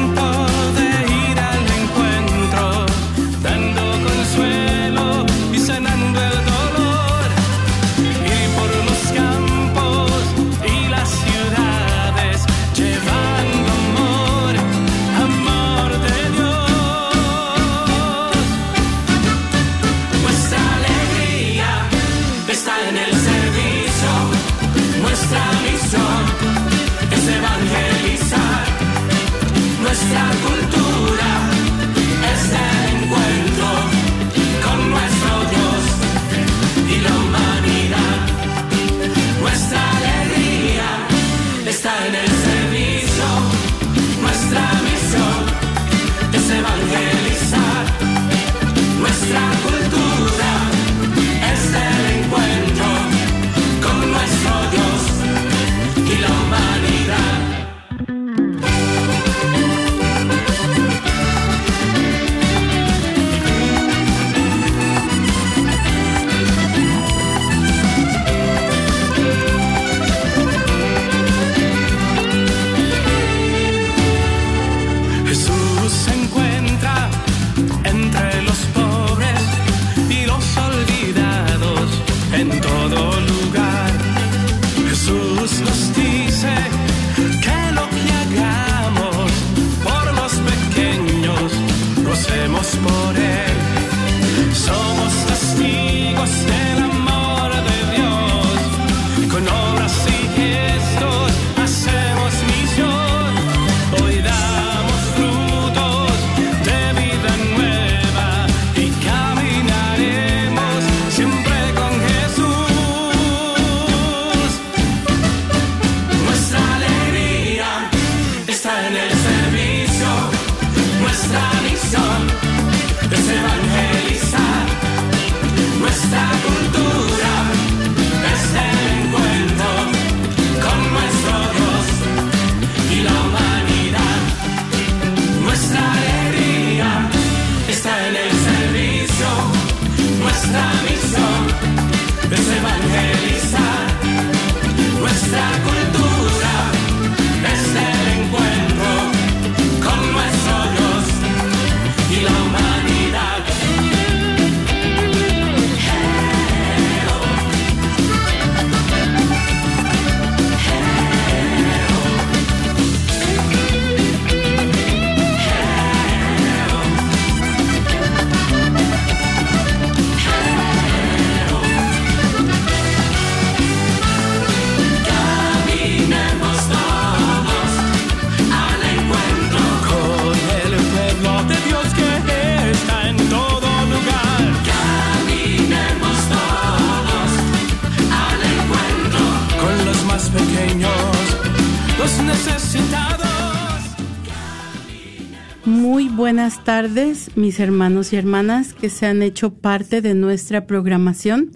[196.73, 201.51] tardes, mis hermanos y hermanas que se han hecho parte de nuestra programación.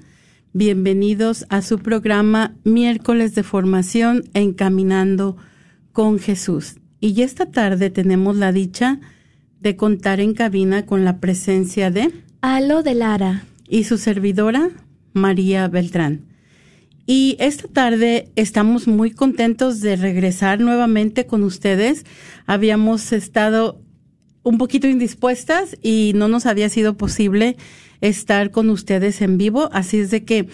[0.51, 5.38] Bienvenidos a su programa Miércoles de Formación Encaminando
[5.94, 6.75] con Jesús.
[7.00, 9.00] Y esta tarde tenemos la dicha
[9.62, 12.11] de contar en cabina con la presencia de
[12.41, 13.45] Alo de Lara.
[13.69, 14.69] y su servidora
[15.13, 16.25] María Beltrán.
[17.07, 22.03] Y esta tarde estamos muy contentos de regresar nuevamente con ustedes.
[22.47, 23.84] Habíamos estado
[24.45, 27.57] un poquito indispuestas y no nos había sido posible
[28.00, 30.47] estar con ustedes en vivo, así es de que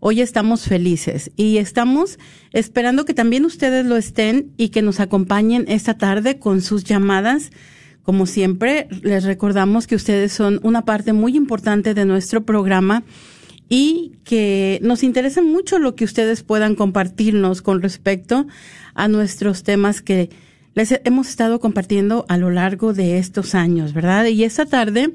[0.00, 2.18] hoy estamos felices y estamos
[2.52, 7.50] esperando que también ustedes lo estén y que nos acompañen esta tarde con sus llamadas.
[8.02, 13.02] Como siempre, les recordamos que ustedes son una parte muy importante de nuestro programa
[13.70, 18.46] y que nos interesa mucho lo que ustedes puedan compartirnos con respecto
[18.94, 20.28] a nuestros temas que
[21.04, 24.26] hemos estado compartiendo a lo largo de estos años, ¿verdad?
[24.26, 25.12] Y esta tarde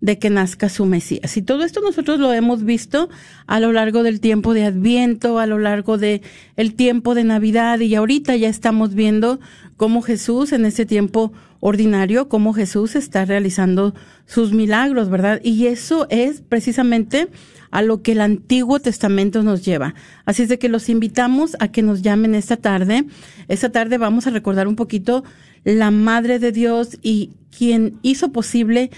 [0.02, 1.36] de que nazca su Mesías.
[1.36, 3.08] Y todo esto nosotros lo hemos visto
[3.46, 6.22] a lo largo del tiempo de Adviento, a lo largo de
[6.56, 9.38] el tiempo de Navidad y ahorita ya estamos viendo
[9.76, 13.94] cómo Jesús en ese tiempo ordinario, cómo Jesús está realizando
[14.26, 15.40] sus milagros, ¿verdad?
[15.44, 17.28] Y eso es precisamente
[17.70, 19.94] a lo que el Antiguo Testamento nos lleva.
[20.24, 23.04] Así es de que los invitamos a que nos llamen esta tarde.
[23.46, 25.22] Esta tarde vamos a recordar un poquito
[25.64, 28.90] la Madre de Dios y quien hizo posible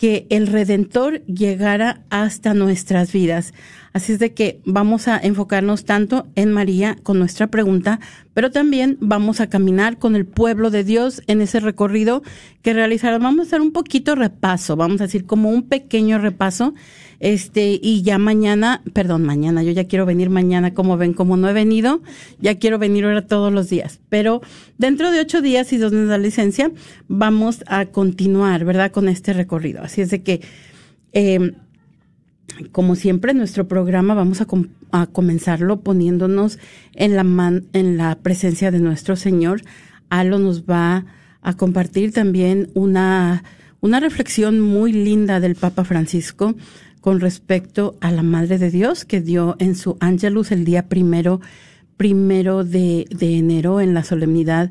[0.00, 3.52] que el Redentor llegara hasta nuestras vidas.
[3.92, 8.00] Así es de que vamos a enfocarnos tanto en María con nuestra pregunta,
[8.32, 12.22] pero también vamos a caminar con el pueblo de Dios en ese recorrido
[12.62, 13.18] que realizará.
[13.18, 16.72] Vamos a hacer un poquito repaso, vamos a decir como un pequeño repaso
[17.20, 21.50] este, y ya mañana, perdón, mañana, yo ya quiero venir mañana, como ven, como no
[21.50, 22.02] he venido,
[22.40, 24.00] ya quiero venir ahora todos los días.
[24.08, 24.40] Pero
[24.78, 26.72] dentro de ocho días y dos meses de licencia,
[27.08, 28.90] vamos a continuar, ¿verdad?
[28.90, 29.82] Con este recorrido.
[29.82, 30.40] Así es de que,
[31.12, 31.52] eh,
[32.72, 34.46] como siempre, nuestro programa vamos a,
[34.90, 36.58] a comenzarlo poniéndonos
[36.94, 39.60] en la, man, en la presencia de nuestro Señor.
[40.08, 41.04] Alo nos va
[41.42, 43.44] a compartir también una,
[43.80, 46.54] una reflexión muy linda del Papa Francisco
[47.00, 51.40] con respecto a la Madre de Dios que dio en su Angelus el día primero,
[51.96, 54.70] primero de, enero en la solemnidad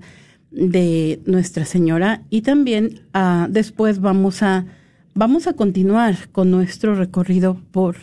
[0.51, 4.65] de Nuestra Señora y también uh, después vamos a
[5.13, 7.97] vamos a continuar con nuestro recorrido por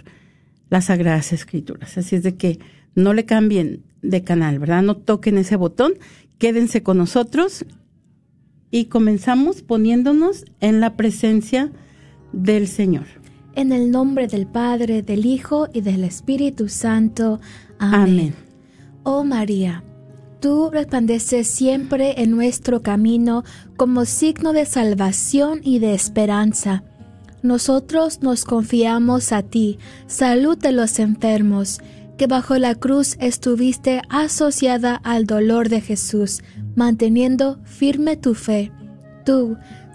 [0.69, 1.97] las Sagradas Escrituras.
[1.97, 2.59] Así es de que
[2.95, 4.83] no le cambien de canal, ¿verdad?
[4.83, 5.95] No toquen ese botón,
[6.39, 7.65] quédense con nosotros
[8.71, 11.73] y comenzamos poniéndonos en la presencia
[12.33, 13.07] del Señor.
[13.57, 17.41] En el nombre del Padre, del Hijo y del Espíritu Santo.
[17.79, 18.03] Amén.
[18.03, 18.35] Amén.
[19.03, 19.83] Oh María,
[20.41, 23.45] tú resplandeces siempre en nuestro camino
[23.77, 26.85] como signo de salvación y de esperanza.
[27.43, 31.81] Nosotros nos confiamos a ti, salud de los enfermos,
[32.19, 36.43] que bajo la cruz estuviste asociada al dolor de Jesús,
[36.75, 38.71] manteniendo firme tu fe.
[39.25, 39.57] Tú,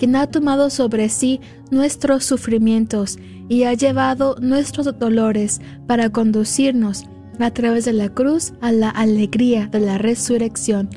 [0.00, 3.18] quien ha tomado sobre sí nuestros sufrimientos
[3.50, 7.04] y ha llevado nuestros dolores para conducirnos
[7.38, 10.88] a través de la cruz a la alegría de la resurrección.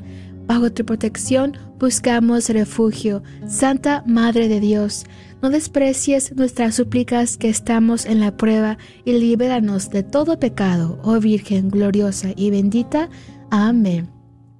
[0.46, 5.04] Bajo tu protección buscamos refugio, Santa Madre de Dios.
[5.42, 11.20] No desprecies nuestras súplicas que estamos en la prueba y libéranos de todo pecado, oh
[11.20, 13.10] Virgen gloriosa y bendita.
[13.50, 14.13] Amén.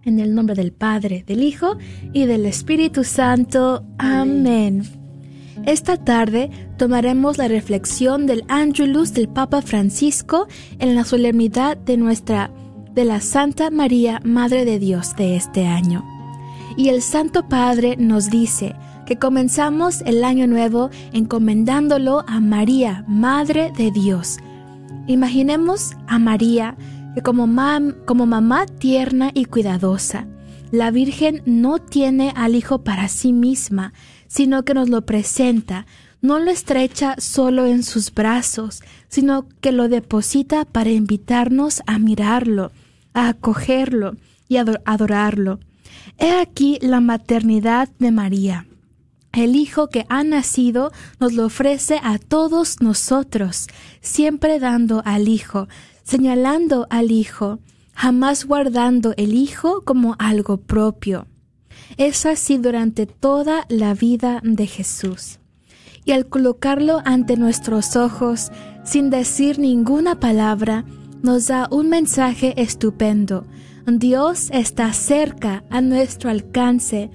[0.04, 1.78] En el nombre del Padre, del Hijo
[2.12, 3.84] y del Espíritu Santo.
[3.96, 4.82] Amén.
[5.64, 10.46] Esta tarde tomaremos la reflexión del Angelus del Papa Francisco
[10.78, 12.50] en la solemnidad de nuestra
[12.92, 16.04] de la Santa María Madre de Dios de este año.
[16.76, 18.75] Y el Santo Padre nos dice
[19.06, 24.38] que comenzamos el año nuevo encomendándolo a María, Madre de Dios.
[25.06, 26.76] Imaginemos a María
[27.14, 27.49] que como,
[28.06, 30.26] como mamá tierna y cuidadosa,
[30.71, 33.92] la Virgen no tiene al Hijo para sí misma,
[34.26, 35.87] sino que nos lo presenta,
[36.21, 42.73] no lo estrecha solo en sus brazos, sino que lo deposita para invitarnos a mirarlo,
[43.12, 44.16] a acogerlo
[44.49, 45.61] y adorarlo.
[46.18, 48.66] He aquí la maternidad de María.
[49.33, 53.68] El Hijo que ha nacido nos lo ofrece a todos nosotros,
[54.00, 55.68] siempre dando al Hijo,
[56.04, 57.58] señalando al Hijo,
[57.92, 61.26] jamás guardando el Hijo como algo propio.
[61.96, 65.40] Es así durante toda la vida de Jesús.
[66.04, 68.52] Y al colocarlo ante nuestros ojos,
[68.84, 70.84] sin decir ninguna palabra,
[71.23, 73.46] nos da un mensaje estupendo.
[73.87, 77.11] Dios está cerca, a nuestro alcance.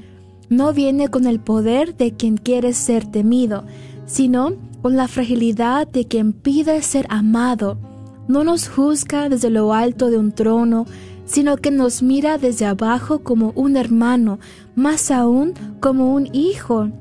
[0.49, 3.65] No viene con el poder de quien quiere ser temido,
[4.07, 7.88] sino con la fragilidad de quien pide ser amado.
[8.29, 10.85] No nos juzga desde lo alto de un trono,
[11.25, 14.37] sino que nos mira desde abajo como un hermano,
[14.75, 16.91] más aún como un hijo.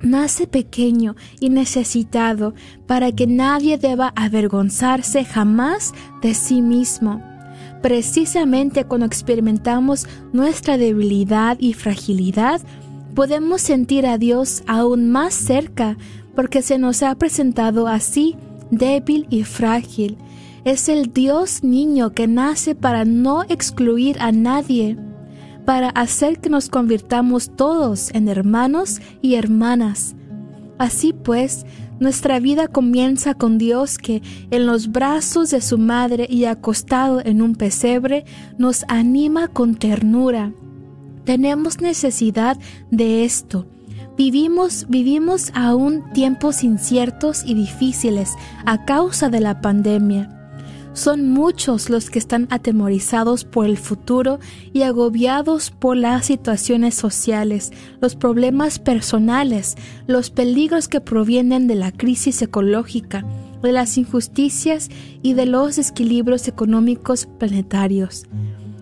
[0.00, 2.54] Nace pequeño y necesitado
[2.86, 7.22] para que nadie deba avergonzarse jamás de sí mismo.
[7.82, 12.62] Precisamente cuando experimentamos nuestra debilidad y fragilidad,
[13.14, 15.98] podemos sentir a Dios aún más cerca
[16.34, 18.36] porque se nos ha presentado así,
[18.70, 20.16] débil y frágil
[20.64, 24.96] es el Dios niño que nace para no excluir a nadie,
[25.64, 30.14] para hacer que nos convirtamos todos en hermanos y hermanas.
[30.78, 31.66] Así pues,
[32.00, 37.42] nuestra vida comienza con Dios que en los brazos de su madre y acostado en
[37.42, 38.24] un pesebre
[38.58, 40.52] nos anima con ternura.
[41.24, 42.58] Tenemos necesidad
[42.90, 43.66] de esto.
[44.16, 48.34] Vivimos, vivimos aún tiempos inciertos y difíciles
[48.66, 50.41] a causa de la pandemia.
[50.94, 54.40] Son muchos los que están atemorizados por el futuro
[54.74, 57.72] y agobiados por las situaciones sociales,
[58.02, 63.24] los problemas personales, los peligros que provienen de la crisis ecológica,
[63.62, 64.90] de las injusticias
[65.22, 68.26] y de los desequilibrios económicos planetarios.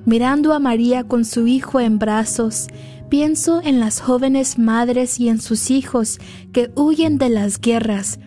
[0.05, 2.67] Mirando a María con su hijo en brazos,
[3.09, 6.19] pienso en las jóvenes madres y en sus hijos
[6.53, 8.19] que huyen de las guerras,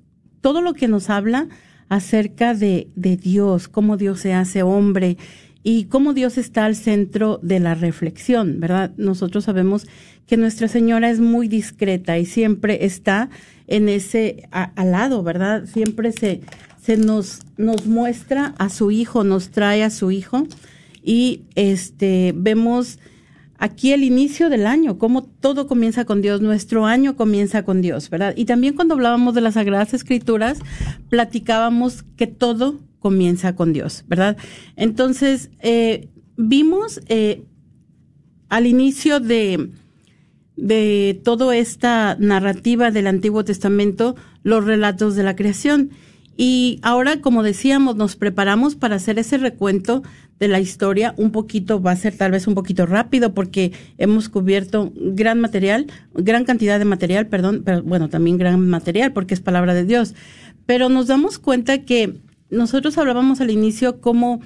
[0.42, 1.48] todo lo que nos habla
[1.90, 5.18] acerca de, de Dios, cómo Dios se hace hombre
[5.64, 8.92] y cómo Dios está al centro de la reflexión, ¿verdad?
[8.98, 9.88] Nosotros sabemos
[10.26, 13.30] que Nuestra Señora es muy discreta y siempre está
[13.68, 15.66] en ese al lado, ¿verdad?
[15.66, 16.42] Siempre se,
[16.82, 20.48] se nos, nos muestra a su hijo, nos trae a su hijo
[21.04, 23.00] y este vemos
[23.58, 28.10] aquí el inicio del año, cómo todo comienza con Dios, nuestro año comienza con Dios,
[28.10, 28.34] ¿verdad?
[28.38, 30.60] Y también cuando hablábamos de las Sagradas Escrituras,
[31.10, 34.38] platicábamos que todo comienza con Dios, ¿verdad?
[34.76, 37.44] Entonces, eh, vimos eh,
[38.50, 39.72] al inicio de,
[40.56, 45.92] de toda esta narrativa del Antiguo Testamento los relatos de la creación.
[46.38, 50.04] Y ahora, como decíamos, nos preparamos para hacer ese recuento
[50.40, 51.14] de la historia.
[51.18, 55.88] Un poquito, va a ser tal vez un poquito rápido porque hemos cubierto gran material,
[56.14, 60.16] gran cantidad de material, perdón, pero bueno, también gran material porque es palabra de Dios.
[60.66, 62.14] Pero nos damos cuenta que
[62.50, 64.42] nosotros hablábamos al inicio cómo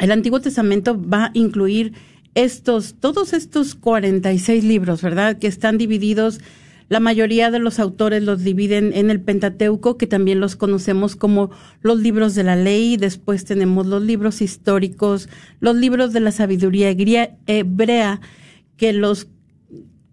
[0.00, 1.92] el Antiguo Testamento va a incluir
[2.34, 5.38] estos, todos estos 46 libros, ¿verdad?
[5.38, 6.40] Que están divididos
[6.88, 11.50] La mayoría de los autores los dividen en el Pentateuco, que también los conocemos como
[11.82, 15.28] los libros de la ley, después tenemos los libros históricos,
[15.60, 16.90] los libros de la sabiduría
[17.46, 18.20] hebrea,
[18.76, 19.28] que los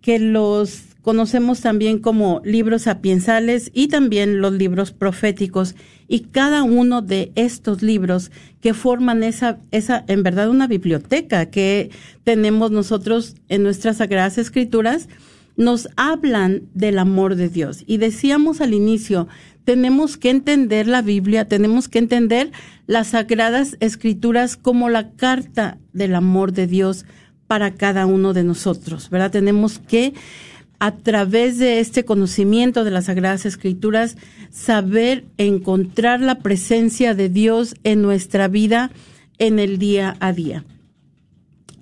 [0.01, 5.75] que los conocemos también como libros sapiensales y también los libros proféticos.
[6.07, 11.89] Y cada uno de estos libros que forman esa, esa, en verdad, una biblioteca que
[12.23, 15.09] tenemos nosotros en nuestras Sagradas Escrituras,
[15.57, 17.83] nos hablan del amor de Dios.
[17.87, 19.27] Y decíamos al inicio,
[19.63, 22.51] tenemos que entender la Biblia, tenemos que entender
[22.87, 27.05] las Sagradas Escrituras como la carta del amor de Dios
[27.47, 29.31] para cada uno de nosotros, ¿verdad?
[29.31, 30.13] Tenemos que
[30.79, 34.17] a través de este conocimiento de las Sagradas Escrituras,
[34.51, 38.91] saber encontrar la presencia de Dios en nuestra vida
[39.37, 40.65] en el día a día.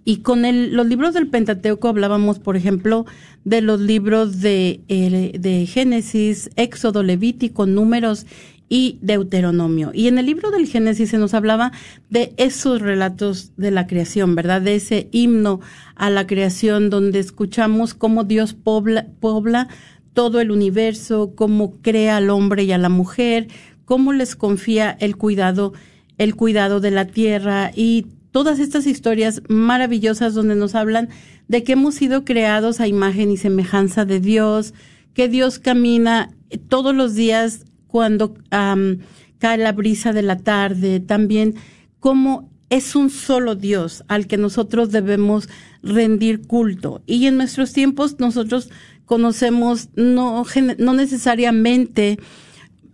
[0.06, 0.44] Y con
[0.76, 3.06] los libros del Pentateuco hablábamos, por ejemplo,
[3.46, 8.26] de los libros de, eh, de Génesis, Éxodo, Levítico, Números
[8.70, 9.92] y Deuteronomio.
[9.94, 11.72] Y en el libro del Génesis se nos hablaba
[12.10, 14.62] de esos relatos de la creación, ¿verdad?
[14.62, 15.62] De ese himno
[15.96, 19.68] a la creación donde escuchamos cómo Dios pobla, pobla
[20.14, 23.48] todo el universo, cómo crea al hombre y a la mujer,
[23.86, 25.74] cómo les confía el cuidado,
[26.18, 31.08] el cuidado de la tierra y todas estas historias maravillosas donde nos hablan
[31.48, 34.74] de que hemos sido creados a imagen y semejanza de Dios,
[35.14, 36.32] que Dios camina
[36.68, 41.54] todos los días cuando cae la brisa de la tarde, también
[42.00, 45.48] cómo es un solo Dios al que nosotros debemos
[45.84, 47.04] rendir culto.
[47.06, 48.72] Y en nuestros tiempos nosotros
[49.06, 50.44] conocemos no,
[50.80, 52.18] no necesariamente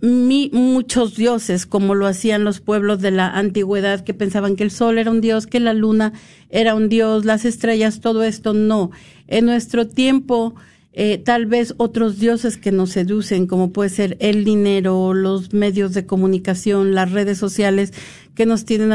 [0.01, 4.97] muchos dioses como lo hacían los pueblos de la antigüedad que pensaban que el sol
[4.97, 6.13] era un dios, que la luna
[6.49, 8.91] era un dios, las estrellas, todo esto no.
[9.27, 10.55] En nuestro tiempo
[10.91, 15.93] eh, tal vez otros dioses que nos seducen, como puede ser el dinero, los medios
[15.93, 17.93] de comunicación, las redes sociales,
[18.35, 18.91] que nos tienen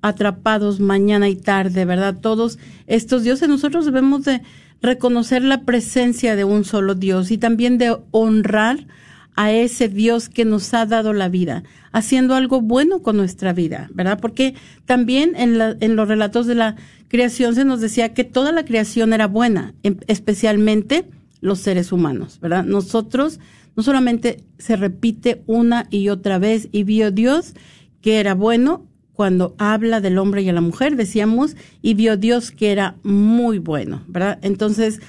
[0.00, 2.18] atrapados mañana y tarde, ¿verdad?
[2.20, 4.42] Todos estos dioses, nosotros debemos de
[4.80, 8.86] reconocer la presencia de un solo Dios y también de honrar
[9.36, 13.88] a ese Dios que nos ha dado la vida, haciendo algo bueno con nuestra vida,
[13.94, 14.18] ¿verdad?
[14.20, 14.54] Porque
[14.86, 16.76] también en, en los relatos de la
[17.08, 21.04] creación se nos decía que toda la creación era buena, em, especialmente
[21.40, 22.64] los seres humanos, ¿verdad?
[22.64, 23.38] Nosotros
[23.76, 27.54] no solamente se repite una y otra vez y vio Dios
[28.00, 32.50] que era bueno cuando habla del hombre y a la mujer, decíamos, y vio Dios
[32.50, 34.38] que era muy bueno, ¿verdad?
[34.42, 35.00] Entonces,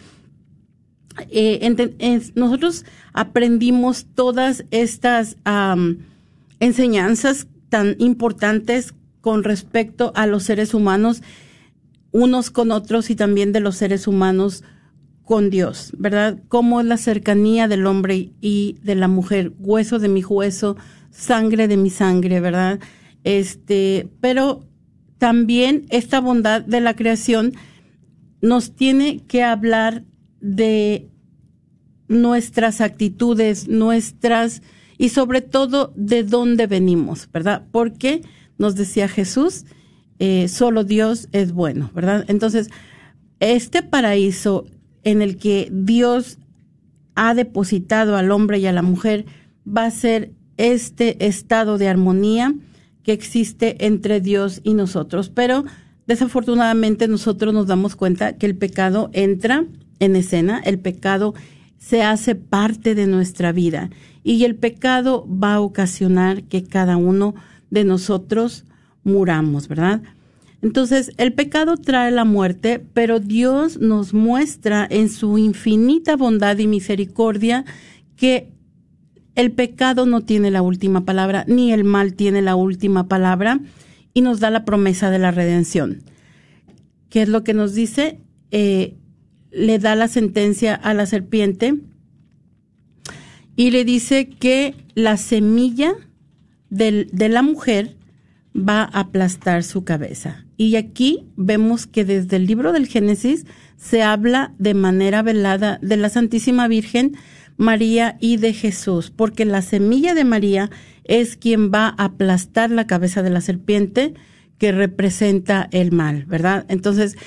[1.29, 5.37] eh, nosotros aprendimos todas estas
[6.59, 11.21] enseñanzas tan importantes con respecto a los seres humanos,
[12.11, 14.63] unos con otros y también de los seres humanos
[15.23, 16.39] con Dios, ¿verdad?
[16.47, 20.77] Cómo es la cercanía del hombre y de la mujer, hueso de mi hueso,
[21.11, 22.79] sangre de mi sangre, ¿verdad?
[23.25, 24.65] Este, pero
[25.17, 27.53] también esta bondad de la creación
[28.41, 30.03] nos tiene que hablar
[30.41, 31.09] de
[32.07, 34.61] nuestras actitudes, nuestras
[34.97, 37.65] y sobre todo de dónde venimos, ¿verdad?
[37.71, 38.21] Porque
[38.57, 39.65] nos decía Jesús,
[40.19, 42.25] eh, solo Dios es bueno, ¿verdad?
[42.27, 42.69] Entonces,
[43.39, 44.65] este paraíso
[45.03, 46.39] en el que Dios
[47.15, 49.25] ha depositado al hombre y a la mujer
[49.67, 52.55] va a ser este estado de armonía
[53.03, 55.29] que existe entre Dios y nosotros.
[55.29, 55.65] Pero
[56.07, 59.65] desafortunadamente nosotros nos damos cuenta que el pecado entra
[59.99, 61.33] en escena, el pecado
[61.77, 63.89] se hace parte de nuestra vida
[64.23, 67.35] y el pecado va a ocasionar que cada uno
[67.69, 68.65] de nosotros
[69.03, 70.01] muramos, ¿verdad?
[70.61, 76.67] Entonces, el pecado trae la muerte, pero Dios nos muestra en su infinita bondad y
[76.67, 77.63] misericordia
[78.15, 78.49] que
[79.35, 83.59] el pecado no tiene la última palabra, ni el mal tiene la última palabra,
[84.13, 86.01] y nos da la promesa de la redención.
[87.09, 88.19] ¿Qué es lo que nos dice?
[88.49, 88.96] Eh,
[89.51, 91.75] le da la sentencia a la serpiente
[93.55, 95.95] y le dice que la semilla
[96.69, 97.97] de la mujer
[98.55, 100.45] va a aplastar su cabeza.
[100.57, 103.45] Y aquí vemos que desde el libro del Génesis
[103.77, 107.15] se habla de manera velada de la Santísima Virgen
[107.57, 110.69] María y de Jesús, porque la semilla de María
[111.03, 114.13] es quien va a aplastar la cabeza de la serpiente
[114.57, 116.65] que representa el mal, ¿verdad?
[116.69, 117.17] Entonces,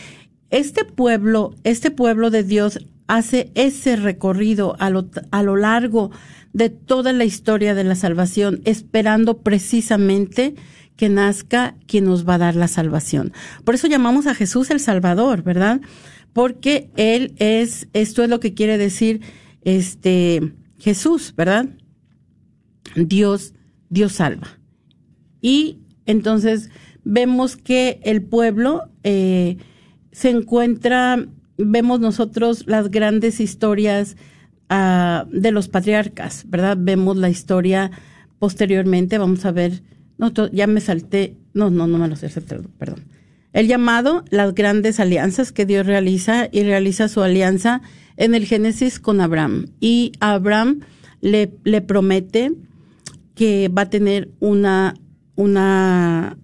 [0.51, 6.11] este pueblo, este pueblo de Dios hace ese recorrido a lo, a lo largo
[6.53, 10.55] de toda la historia de la salvación, esperando precisamente
[10.97, 13.33] que nazca quien nos va a dar la salvación.
[13.65, 15.81] Por eso llamamos a Jesús el Salvador, ¿verdad?
[16.33, 19.23] Porque Él es, esto es lo que quiere decir,
[19.63, 21.67] este Jesús, ¿verdad?
[22.97, 23.55] Dios,
[23.89, 24.59] Dios salva.
[25.41, 26.71] Y entonces
[27.05, 29.57] vemos que el pueblo eh,
[30.13, 34.17] se encuentra, vemos nosotros las grandes historias
[34.69, 36.77] ah, de los patriarcas, ¿verdad?
[36.81, 37.91] Vemos la historia
[38.39, 39.83] posteriormente, vamos a ver,
[40.19, 42.29] no, ya me salté, no, no, no me lo sé,
[42.79, 43.05] perdón.
[43.53, 47.83] El llamado, las grandes alianzas que Dios realiza y realiza su alianza
[48.17, 49.67] en el Génesis con Abraham.
[49.81, 50.81] Y Abraham
[51.21, 52.53] le, le promete
[53.35, 54.95] que va a tener una,
[55.35, 56.37] una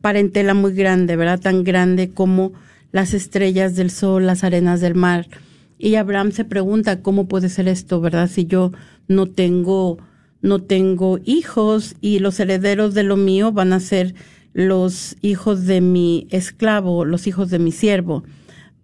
[0.00, 1.40] parentela muy grande, ¿verdad?
[1.40, 2.52] Tan grande como
[2.92, 5.26] las estrellas del sol, las arenas del mar.
[5.78, 8.28] Y Abraham se pregunta, ¿cómo puede ser esto, verdad?
[8.28, 8.72] Si yo
[9.08, 9.98] no tengo,
[10.42, 14.14] no tengo hijos y los herederos de lo mío van a ser
[14.52, 18.24] los hijos de mi esclavo, los hijos de mi siervo.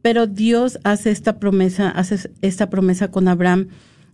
[0.02, 3.68] Pero Dios hace esta promesa, hace esta promesa con Abraham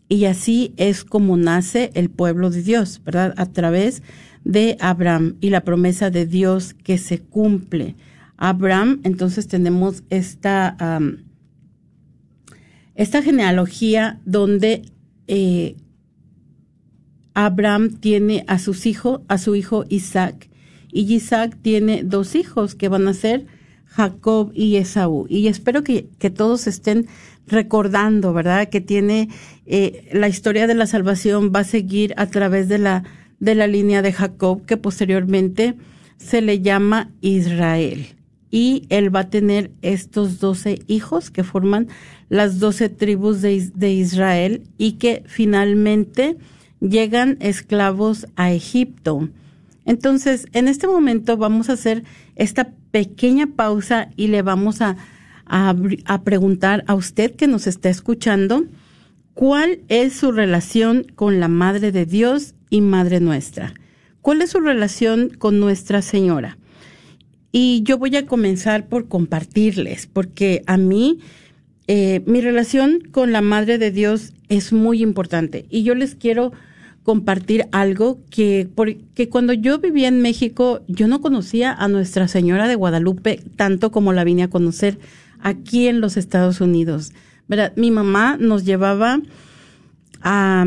[0.08, 3.34] y así es como nace el pueblo de Dios, ¿verdad?
[3.36, 4.02] A través
[4.44, 7.96] de Abraham y la promesa de Dios que se cumple.
[8.37, 10.76] Abraham, entonces tenemos esta,
[12.94, 14.83] esta genealogía donde
[15.28, 15.76] eh,
[17.35, 20.50] Abraham tiene a sus hijos, a su hijo Isaac,
[20.90, 23.46] y Isaac tiene dos hijos que van a ser
[23.87, 25.26] Jacob y Esaú.
[25.28, 27.07] Y espero que, que todos estén
[27.46, 28.68] recordando, ¿verdad?
[28.68, 29.28] Que tiene
[29.66, 33.05] eh, la historia de la salvación va a seguir a través de la
[33.42, 35.74] de la línea de Jacob, que posteriormente
[36.16, 38.07] se le llama Israel.
[38.52, 41.88] Y él va a tener estos doce hijos que forman
[42.28, 46.37] las doce tribus de, de Israel y que finalmente
[46.78, 49.28] llegan esclavos a Egipto.
[49.87, 52.05] Entonces, en este momento vamos a hacer
[52.37, 54.96] esta pequeña pausa y le vamos a,
[55.46, 55.74] a,
[56.05, 58.66] a, preguntar a usted que nos está escuchando
[59.35, 63.74] cuál es su relación con la Madre de Dios y Madre nuestra.
[64.22, 66.56] ¿Cuál es su relación con Nuestra Señora?
[67.52, 71.18] Y yo voy a comenzar por compartirles, porque a mí
[71.87, 75.66] eh, mi relación con la Madre de Dios es muy importante.
[75.68, 76.52] Y yo les quiero
[77.02, 82.68] compartir algo que, porque cuando yo vivía en México, yo no conocía a Nuestra Señora
[82.68, 84.98] de Guadalupe tanto como la vine a conocer
[85.40, 87.12] aquí en los Estados Unidos.
[87.48, 87.74] ¿Verdad?
[87.76, 89.20] Mi mamá nos llevaba
[90.22, 90.64] a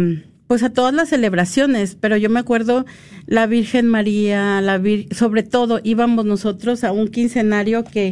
[0.48, 2.86] pues a todas las celebraciones, pero yo me acuerdo
[3.26, 4.82] la Virgen María, la
[5.12, 8.10] sobre todo íbamos nosotros a un quincenario que,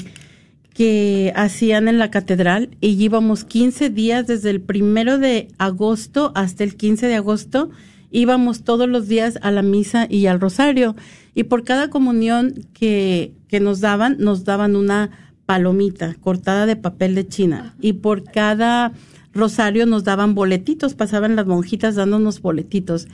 [0.74, 6.64] que hacían en la catedral y íbamos 15 días desde el primero de agosto hasta
[6.64, 7.70] el 15 de agosto,
[8.10, 10.96] íbamos todos los días a la misa y al rosario.
[11.36, 15.12] Y por cada comunión que, que nos daban, nos daban una
[15.46, 17.76] palomita cortada de papel de china.
[17.82, 18.94] Y por cada
[19.34, 23.08] Rosario nos daban boletitos, pasaban las monjitas dándonos boletitos.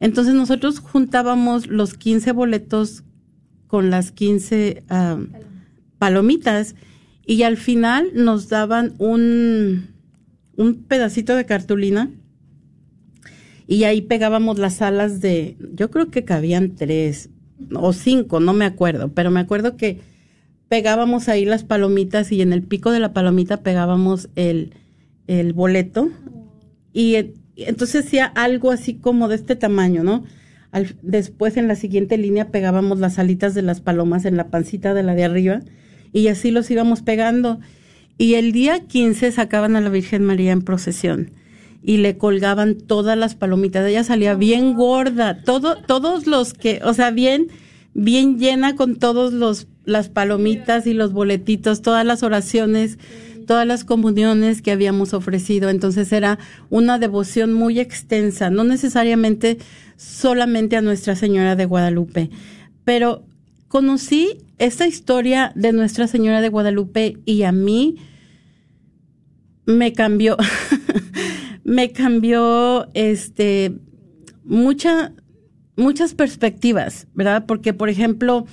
[0.00, 3.04] Entonces nosotros juntábamos los 15 boletos
[3.66, 5.18] con las 15 ah,
[5.98, 6.74] palomitas
[7.26, 9.88] y al final nos daban un,
[10.56, 12.10] un pedacito de cartulina
[13.66, 17.30] y ahí pegábamos las alas de, yo creo que cabían tres
[17.72, 20.00] o cinco, no me acuerdo, pero me acuerdo que
[20.68, 24.74] pegábamos ahí las palomitas y en el pico de la palomita pegábamos el,
[25.26, 26.10] el boleto
[26.92, 27.16] y
[27.56, 30.24] entonces hacía algo así como de este tamaño, ¿no?
[31.02, 35.04] después en la siguiente línea pegábamos las alitas de las palomas en la pancita de
[35.04, 35.60] la de arriba
[36.12, 37.60] y así los íbamos pegando.
[38.18, 41.30] Y el día 15 sacaban a la Virgen María en procesión
[41.82, 43.86] y le colgaban todas las palomitas.
[43.86, 47.48] Ella salía bien gorda, todo, todos los que, o sea, bien,
[47.92, 52.98] bien llena con todos los, las palomitas y los boletitos, todas las oraciones
[53.44, 55.70] todas las comuniones que habíamos ofrecido.
[55.70, 56.38] Entonces era
[56.70, 59.58] una devoción muy extensa, no necesariamente
[59.96, 62.30] solamente a Nuestra Señora de Guadalupe,
[62.84, 63.24] pero
[63.68, 67.96] conocí esta historia de Nuestra Señora de Guadalupe y a mí
[69.66, 70.36] me cambió,
[71.64, 73.74] me cambió este
[74.44, 75.12] mucha,
[75.76, 77.46] muchas perspectivas, ¿verdad?
[77.46, 78.46] Porque, por ejemplo,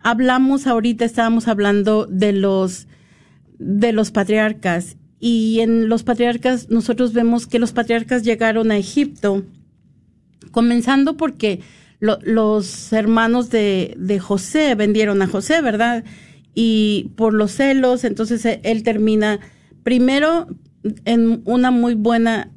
[0.00, 2.88] hablamos ahorita, estábamos hablando de los
[3.64, 4.96] de los patriarcas.
[5.18, 9.42] Y en los patriarcas nosotros vemos que los patriarcas llegaron a Egipto,
[10.50, 11.60] comenzando porque
[11.98, 16.04] los hermanos de, de José vendieron a José, ¿verdad?
[16.54, 19.40] Y por los celos, entonces e, él termina
[19.82, 20.46] primero
[21.06, 22.50] en una muy buena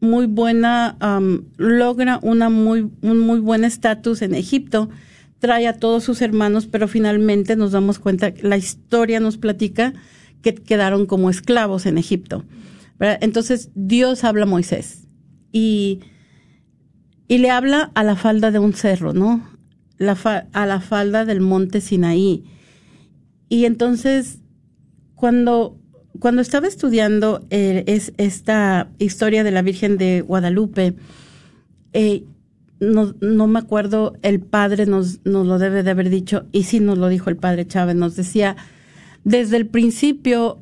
[0.00, 0.98] muy buena,
[1.56, 4.90] logra una muy, un muy buen estatus en Egipto,
[5.38, 9.94] trae a todos sus hermanos, pero finalmente nos damos cuenta, la historia nos platica
[10.44, 12.44] que quedaron como esclavos en Egipto.
[13.00, 15.08] Entonces Dios habla a Moisés
[15.50, 16.00] y,
[17.26, 19.42] y le habla a la falda de un cerro, ¿no?
[20.52, 22.44] A la falda del monte Sinaí.
[23.48, 24.40] Y entonces,
[25.14, 25.78] cuando,
[26.18, 30.94] cuando estaba estudiando eh, es, esta historia de la Virgen de Guadalupe,
[31.92, 32.24] eh,
[32.80, 36.80] no, no, me acuerdo, el padre nos, nos lo debe de haber dicho, y sí
[36.80, 38.56] nos lo dijo el padre Chávez, nos decía,
[39.24, 40.60] desde el principio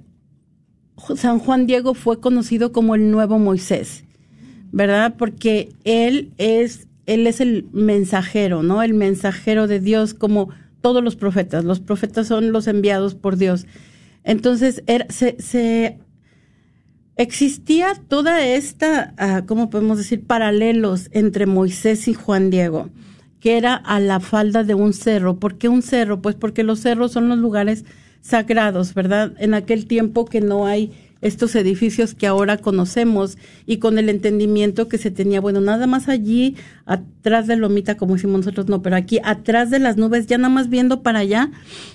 [1.16, 4.04] San Juan Diego fue conocido como el nuevo Moisés,
[4.70, 5.14] ¿verdad?
[5.18, 8.82] Porque él es, él es el mensajero, ¿no?
[8.82, 11.64] El mensajero de Dios como todos los profetas.
[11.64, 13.66] Los profetas son los enviados por Dios.
[14.24, 15.98] Entonces, era, se,
[17.16, 22.90] existía toda esta, ah, ¿cómo podemos decir?, paralelos entre Moisés y Juan Diego,
[23.40, 25.38] que era a la falda de un cerro.
[25.40, 26.22] ¿Por qué un cerro?
[26.22, 27.84] Pues porque los cerros son los lugares
[28.22, 29.34] sagrados, ¿verdad?
[29.38, 34.88] En aquel tiempo que no hay estos edificios que ahora conocemos y con el entendimiento
[34.88, 38.96] que se tenía, bueno, nada más allí, atrás de Lomita, como decimos nosotros, no, pero
[38.96, 41.50] aquí, atrás de las nubes, ya nada más viendo para allá,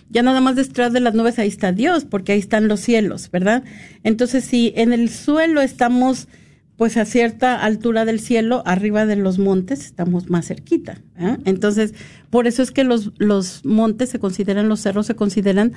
[0.09, 3.29] ya nada más detrás de las nubes, ahí está Dios, porque ahí están los cielos,
[3.29, 3.63] ¿verdad?
[4.03, 6.29] Entonces, si en el suelo estamos
[6.77, 11.01] pues a cierta altura del cielo, arriba de los montes, estamos más cerquita.
[11.17, 11.37] ¿eh?
[11.43, 11.95] Entonces,
[12.29, 15.73] por eso es que los, los montes se consideran, los cerros se consideran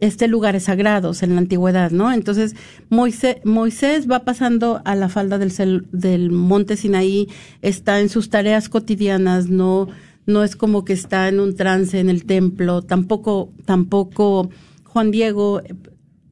[0.00, 2.12] este lugares sagrados en la antigüedad, ¿no?
[2.12, 2.54] Entonces,
[2.90, 7.28] Moisés, Moisés va pasando a la falda del, del monte Sinaí,
[7.62, 9.88] está en sus tareas cotidianas, no,
[10.26, 14.50] no es como que está en un trance en el templo, tampoco, tampoco
[14.84, 15.62] Juan Diego,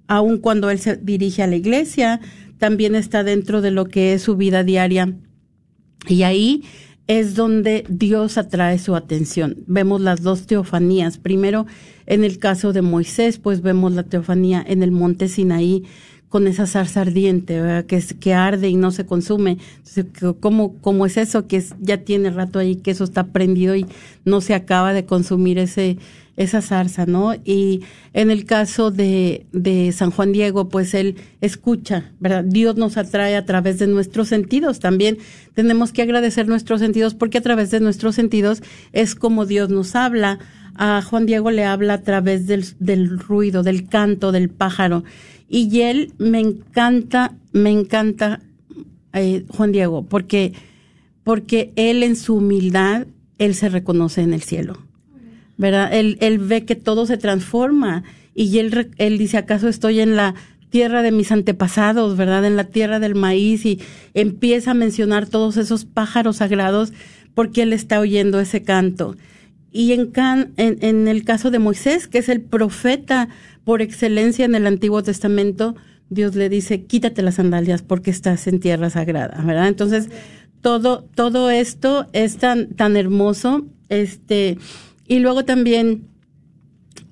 [0.09, 2.21] aun cuando él se dirige a la iglesia,
[2.59, 5.15] también está dentro de lo que es su vida diaria.
[6.07, 6.65] Y ahí
[7.07, 9.57] es donde Dios atrae su atención.
[9.67, 11.19] Vemos las dos teofanías.
[11.19, 11.67] Primero,
[12.07, 15.85] en el caso de Moisés, pues vemos la teofanía en el monte Sinaí
[16.35, 19.59] con esa zarza ardiente, que, arde y no se consume.
[20.41, 21.47] ¿cómo, ¿Cómo es eso?
[21.47, 23.87] Que ya tiene rato ahí, que eso está prendido y
[24.25, 25.97] no se acaba de consumir ese,
[26.37, 27.35] esa zarza, ¿no?
[27.45, 32.45] Y en el caso de, de San Juan Diego, pues él escucha, ¿verdad?
[32.45, 34.81] Dios nos atrae a través de nuestros sentidos.
[34.81, 35.19] También
[35.55, 39.95] tenemos que agradecer nuestros sentidos porque a través de nuestros sentidos es como Dios nos
[39.95, 40.39] habla.
[40.77, 45.05] A Juan Diego le habla a través del, del ruido, del canto, del pájaro.
[45.49, 48.41] Y él me encanta, me encanta
[49.13, 50.53] eh, Juan Diego, porque,
[51.23, 53.07] porque él en su humildad,
[53.39, 54.84] él se reconoce en el cielo
[55.57, 55.93] ¿verdad?
[55.93, 60.35] Él, él ve que todo se transforma y él, él dice, ¿acaso estoy en la
[60.71, 62.45] tierra de mis antepasados, ¿verdad?
[62.45, 63.81] En la tierra del maíz y
[64.13, 66.93] empieza a mencionar todos esos pájaros sagrados
[67.35, 69.17] porque él está oyendo ese canto.
[69.71, 70.13] Y en,
[70.57, 73.29] en, en, el caso de Moisés, que es el profeta
[73.65, 75.77] por excelencia en el Antiguo Testamento,
[76.11, 79.69] Dios le dice, quítate las sandalias porque estás en tierra sagrada, ¿verdad?
[79.69, 80.09] Entonces,
[80.61, 84.59] todo, todo esto es tan, tan hermoso, este,
[85.07, 86.09] y luego también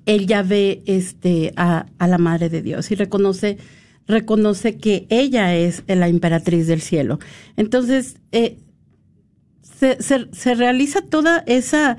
[0.07, 3.59] él ya ve este, a, la Madre de Dios y reconoce,
[4.07, 7.19] reconoce que ella es la emperatriz del cielo.
[7.57, 8.59] Entonces, eh,
[9.63, 11.97] se, se, realiza toda esa,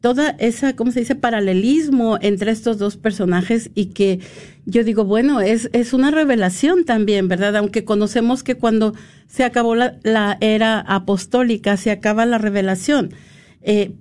[0.00, 4.20] toda esa, ¿cómo se dice?, paralelismo entre estos dos personajes y que
[4.66, 7.56] yo digo, bueno, es, es una revelación también, ¿verdad?
[7.56, 8.94] Aunque conocemos que cuando
[9.28, 13.14] se acabó la, la era apostólica, se acaba la revelación.
[13.62, 13.92] Eh,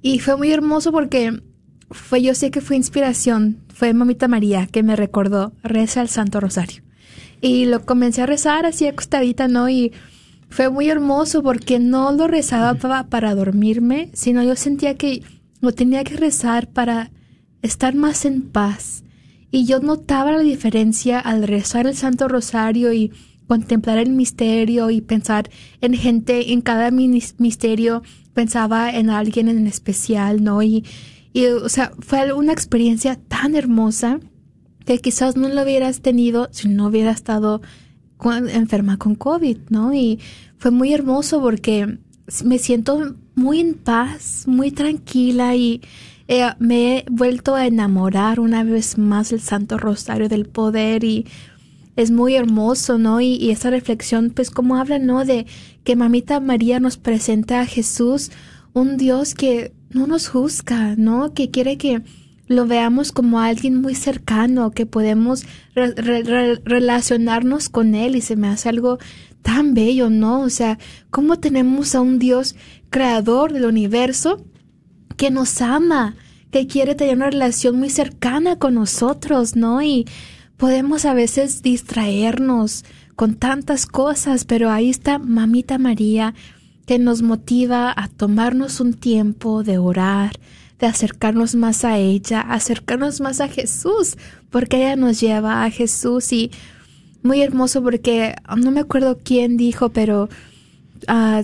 [0.01, 1.39] Y fue muy hermoso porque
[1.89, 3.57] fue, yo sé que fue inspiración.
[3.73, 6.83] Fue Mamita María que me recordó, reza el Santo Rosario.
[7.41, 9.69] Y lo comencé a rezar así acostadita, ¿no?
[9.69, 9.91] Y
[10.49, 15.23] fue muy hermoso porque no lo rezaba para, para dormirme, sino yo sentía que
[15.61, 17.11] lo tenía que rezar para
[17.61, 19.03] estar más en paz
[19.51, 23.11] y yo notaba la diferencia al rezar el Santo Rosario y
[23.47, 25.49] contemplar el misterio y pensar
[25.81, 30.61] en gente, en cada misterio pensaba en alguien en especial, ¿no?
[30.61, 30.83] Y,
[31.37, 34.19] y, o sea, fue una experiencia tan hermosa
[34.87, 37.61] que quizás no lo hubieras tenido si no hubieras estado
[38.51, 39.93] enferma con COVID, ¿no?
[39.93, 40.19] Y
[40.57, 41.99] fue muy hermoso porque
[42.43, 45.81] me siento muy en paz, muy tranquila y,
[46.27, 51.27] eh, me he vuelto a enamorar una vez más del Santo Rosario del Poder y
[51.95, 53.21] es muy hermoso, ¿no?
[53.21, 55.23] Y, y esa reflexión, pues como habla, ¿no?
[55.23, 55.45] De
[55.83, 58.31] que Mamita María nos presenta a Jesús,
[58.73, 61.33] un Dios que no nos juzga, ¿no?
[61.33, 62.01] Que quiere que
[62.47, 65.45] lo veamos como alguien muy cercano, que podemos
[65.75, 68.99] relacionarnos con Él y se me hace algo
[69.41, 70.41] tan bello, ¿no?
[70.41, 70.77] O sea,
[71.09, 72.55] ¿cómo tenemos a un Dios
[72.89, 74.45] creador del universo
[75.17, 76.15] que nos ama,
[76.51, 79.81] que quiere tener una relación muy cercana con nosotros, ¿no?
[79.81, 80.05] Y
[80.57, 86.33] podemos a veces distraernos con tantas cosas, pero ahí está Mamita María
[86.87, 90.31] que nos motiva a tomarnos un tiempo de orar,
[90.79, 94.17] de acercarnos más a ella, acercarnos más a Jesús,
[94.49, 96.49] porque ella nos lleva a Jesús y
[97.23, 100.29] muy hermoso porque no me acuerdo quién dijo, pero
[101.09, 101.43] uh,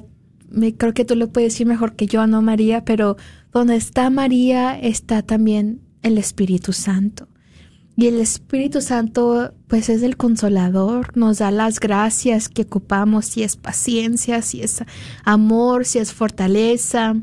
[0.50, 3.18] me, creo que tú lo puedes decir mejor que yo, no María, pero
[3.52, 7.28] donde está María está también el Espíritu Santo.
[7.96, 13.44] Y el Espíritu Santo, pues es el consolador, nos da las gracias que ocupamos, si
[13.44, 14.84] es paciencia, si es
[15.24, 17.16] amor, si es fortaleza.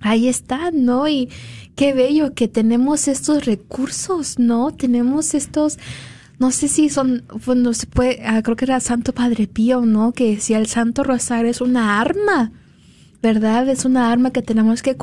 [0.00, 1.06] Ahí está, ¿no?
[1.06, 1.28] Y
[1.76, 4.72] qué bello que tenemos estos recursos, ¿no?
[4.72, 5.78] Tenemos estos,
[6.40, 10.10] no sé si son, bueno, se puede, ah, creo que era Santo Padre Pío, ¿no?
[10.10, 12.50] Que decía el Santo Rosario es una arma
[13.22, 13.68] ¿verdad?
[13.68, 14.96] Es una arma que tenemos que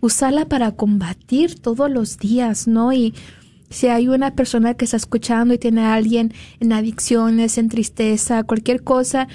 [0.00, 2.92] usarla para combatir todos los días, ¿no?
[2.92, 3.14] Y
[3.70, 8.44] si hay una persona que está escuchando y tiene a alguien en adicciones, en tristeza,
[8.44, 9.28] cualquier cosa,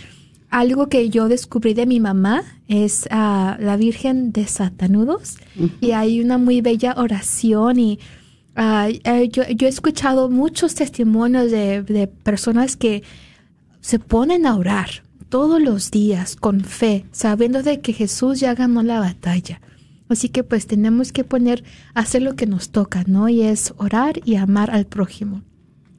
[0.50, 5.38] algo que yo descubrí de mi mamá es a la Virgen de Satanudos
[5.80, 8.00] y hay una muy bella oración y
[8.56, 13.04] ah, eh, yo, yo, he escuchado muchos testimonios de, de personas que
[13.82, 18.82] se ponen a orar, todos los días con fe, sabiendo de que Jesús ya ganó
[18.82, 19.62] la batalla.
[20.10, 23.30] Así que pues tenemos que poner, hacer lo que nos toca, ¿no?
[23.30, 25.44] Y es orar y amar al prójimo.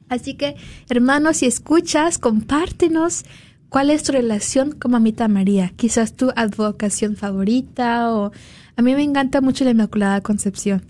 [0.09, 0.57] Así que,
[0.89, 3.23] hermanos, si escuchas, compártenos
[3.69, 5.71] cuál es tu relación con Mamita María.
[5.77, 8.31] Quizás tu advocación favorita o...
[8.75, 10.83] A mí me encanta mucho la Inmaculada Concepción.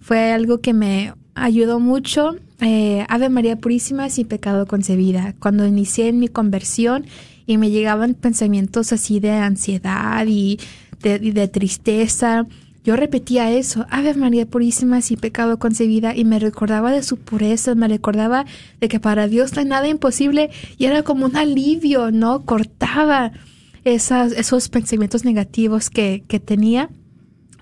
[0.00, 2.36] Fue algo que me ayudó mucho.
[2.60, 5.36] Eh, Ave María Purísima sin pecado concebida.
[5.38, 7.06] Cuando inicié mi conversión
[7.46, 10.58] y me llegaban pensamientos así de ansiedad y
[11.00, 12.46] de, tristeza.
[12.84, 17.74] Yo repetía eso, Ave María Purísima sin pecado concebida, y me recordaba de su pureza,
[17.74, 18.46] me recordaba
[18.80, 22.44] de que para Dios no hay nada imposible, y era como un alivio, ¿no?
[22.44, 23.32] Cortaba
[23.84, 26.90] esas, esos pensamientos negativos que, que tenía.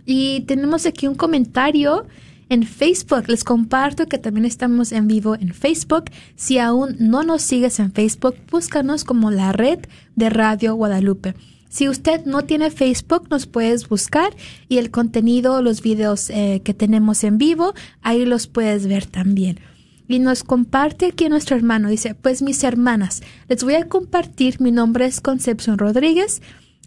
[0.04, 2.06] Y tenemos aquí un comentario
[2.48, 3.28] en Facebook.
[3.28, 6.04] Les comparto que también estamos en vivo en Facebook.
[6.36, 9.80] Si aún no nos sigues en Facebook, búscanos como la red
[10.16, 11.34] de Radio Guadalupe.
[11.74, 14.32] Si usted no tiene Facebook, nos puedes buscar
[14.68, 19.58] y el contenido, los videos eh, que tenemos en vivo, ahí los puedes ver también.
[20.06, 21.88] Y nos comparte aquí nuestro hermano.
[21.88, 24.60] Dice, pues mis hermanas, les voy a compartir.
[24.60, 26.42] Mi nombre es Concepción Rodríguez,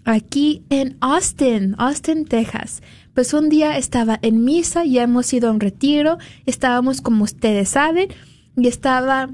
[0.05, 2.81] aquí en Austin, Austin, Texas.
[3.13, 7.67] Pues un día estaba en misa, ya hemos ido a un retiro, estábamos como ustedes
[7.67, 8.07] saben,
[8.55, 9.31] y estaba,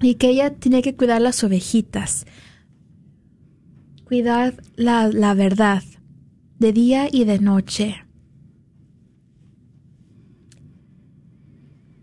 [0.00, 2.24] y que ella tenía que cuidar las ovejitas,
[4.08, 5.82] cuidar la, la verdad,
[6.58, 8.04] de día y de noche.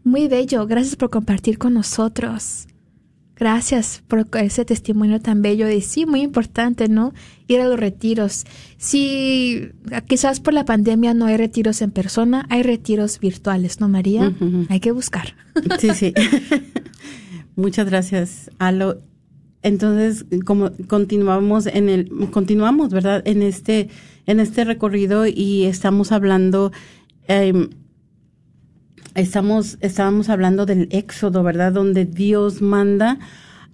[0.03, 2.68] Muy bello, gracias por compartir con nosotros.
[3.36, 7.12] Gracias por ese testimonio tan bello y sí, muy importante, ¿no?
[7.47, 8.45] Ir a los retiros.
[8.78, 9.72] Si
[10.08, 14.32] quizás por la pandemia no hay retiros en persona, hay retiros virtuales, ¿no, María?
[14.70, 15.36] Hay que buscar.
[15.80, 16.14] Sí, sí.
[17.56, 19.01] Muchas gracias, Alo.
[19.66, 23.24] Entonces, como continuamos en el, continuamos, ¿verdad?
[23.26, 23.89] En este,
[24.28, 26.72] en este recorrido y estamos hablando,
[27.28, 27.72] em,
[29.16, 31.72] estamos, estábamos hablando del éxodo, ¿verdad?
[31.72, 33.18] Donde Dios manda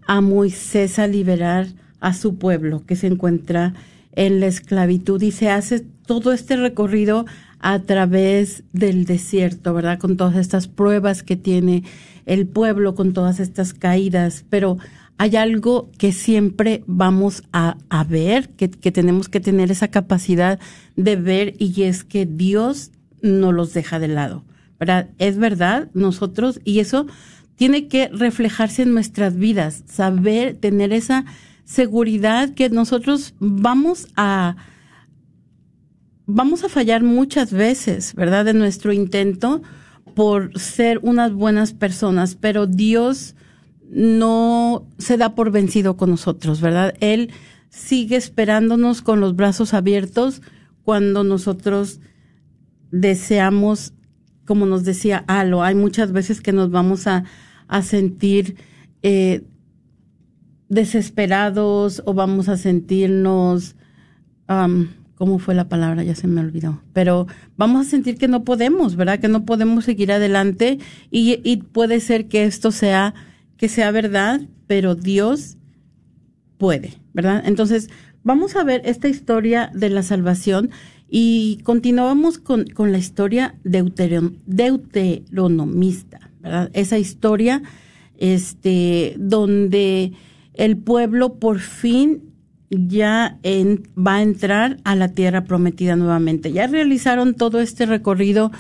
[0.08, 1.68] a Moisés a liberar
[2.00, 3.74] a su pueblo que se encuentra
[4.14, 7.26] en la esclavitud y se hace todo este recorrido
[7.60, 10.00] a través del desierto, ¿verdad?
[10.00, 11.84] Con todas estas pruebas que tiene
[12.26, 14.78] el pueblo, con todas estas caídas, pero
[15.22, 17.76] hay algo que siempre vamos a,
[18.10, 20.60] ver, que, tenemos que tener esa capacidad
[20.96, 22.90] de ver y es que Dios
[23.22, 24.44] no los deja de lado.
[25.20, 27.06] Es verdad, nosotros, y eso
[27.56, 31.26] tiene que reflejarse en nuestras vidas, saber, tener esa
[31.66, 34.56] seguridad que nosotros vamos a,
[36.26, 38.44] vamos a fallar muchas veces, ¿verdad?
[38.44, 39.62] De nuestro intento
[40.16, 43.36] por ser unas buenas personas, pero Dios
[43.92, 46.94] no se da por vencido con nosotros, ¿verdad?
[47.02, 47.32] Él
[47.70, 50.42] sigue esperándonos con los brazos abiertos
[50.84, 52.00] cuando nosotros
[52.90, 53.94] deseamos,
[54.46, 57.26] como nos decía Alo, hay muchas veces que nos vamos a,
[57.84, 58.58] sentir
[59.02, 59.44] eh,
[60.68, 63.76] desesperados o vamos a sentirnos,
[65.16, 66.04] ¿cómo fue la palabra?
[66.04, 66.82] Ya se me olvidó.
[66.92, 69.20] Pero vamos a sentir que no podemos, ¿verdad?
[69.20, 70.80] Que no podemos seguir adelante
[71.10, 73.14] y puede ser que esto sea,
[73.62, 75.58] que sea verdad, pero Dios
[76.58, 77.44] puede, ¿verdad?
[77.46, 77.92] Entonces,
[78.24, 80.72] vamos a ver esta historia de la salvación
[81.08, 86.72] y continuamos con, con la historia deuteronomista, ¿verdad?
[86.74, 87.62] Esa historia,
[88.18, 90.14] este, donde
[90.56, 92.34] el pueblo por fin
[92.72, 93.38] ya
[93.96, 96.52] va a entrar a la tierra prometida nuevamente.
[96.52, 98.52] Ya realizaron todo este recorrido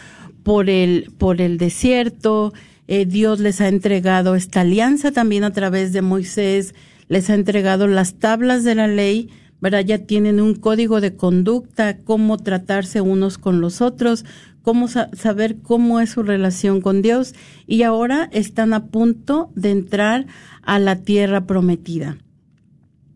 [0.44, 2.54] por el, por el desierto.
[2.94, 6.76] Eh, Dios les ha entregado esta alianza también a través de Moisés.
[7.08, 9.30] Les ha entregado las tablas de la ley.
[9.62, 9.86] ¿verdad?
[9.86, 14.26] Ya tienen un código de conducta, cómo tratarse unos con los otros,
[14.62, 17.34] cómo saber cómo es su relación con Dios.
[17.66, 20.28] Y ahora están a punto de entrar
[20.62, 22.18] a la tierra prometida.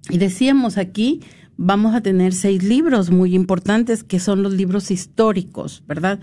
[0.09, 1.19] Y decíamos aquí,
[1.57, 6.21] vamos a tener seis libros muy importantes que son los libros históricos, ¿verdad?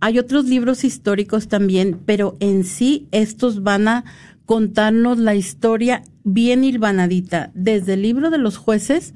[0.00, 4.04] Hay otros libros históricos también, pero en sí estos van a
[4.46, 7.50] contarnos la historia bien hilvanadita.
[7.54, 9.14] Desde el libro de los jueces,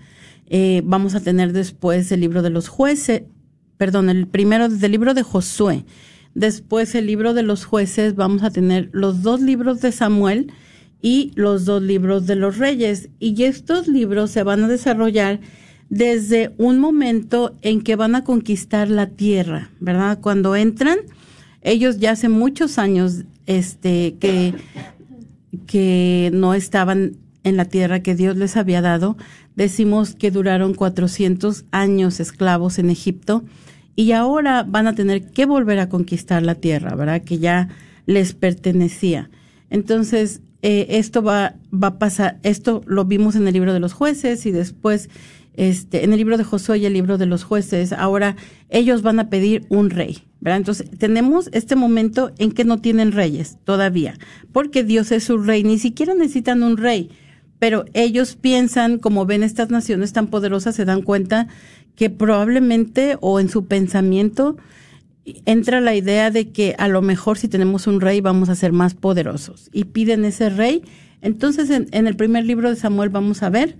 [0.48, 3.22] eh, vamos a tener después el libro de los jueces,
[3.76, 5.84] perdón, el primero desde el libro de Josué.
[6.34, 10.52] Después el libro de los jueces, vamos a tener los dos libros de Samuel
[11.00, 13.08] y los dos libros de los reyes.
[13.18, 15.40] Y estos libros se van a desarrollar
[15.92, 20.20] desde un momento en que van a conquistar la tierra, ¿verdad?
[20.22, 20.96] Cuando entran,
[21.60, 24.54] ellos ya hace muchos años este, que,
[26.32, 29.18] no estaban en la tierra que Dios les había dado.
[29.54, 33.44] Decimos que duraron 400 años esclavos en Egipto
[33.94, 37.20] y ahora van a tener que volver a conquistar la tierra, ¿verdad?
[37.20, 37.68] Que ya
[38.06, 39.28] les pertenecía.
[39.68, 43.92] Entonces, eh, esto va, va a pasar, esto lo vimos en el libro de los
[43.92, 45.10] jueces y después
[45.54, 48.36] este, en el libro de Josué y el libro de los jueces, ahora
[48.70, 50.24] ellos van a pedir un rey.
[50.44, 54.14] Entonces tenemos este momento en que no tienen reyes todavía,
[54.52, 57.10] porque Dios es su rey, ni siquiera necesitan un rey,
[57.58, 61.46] pero ellos piensan, como ven estas naciones tan poderosas, se dan cuenta
[61.94, 64.56] que probablemente o en su pensamiento
[65.44, 68.72] entra la idea de que a lo mejor si tenemos un rey vamos a ser
[68.72, 70.82] más poderosos y piden ese rey.
[71.20, 73.76] Entonces en, el primer libro de Samuel vamos a ver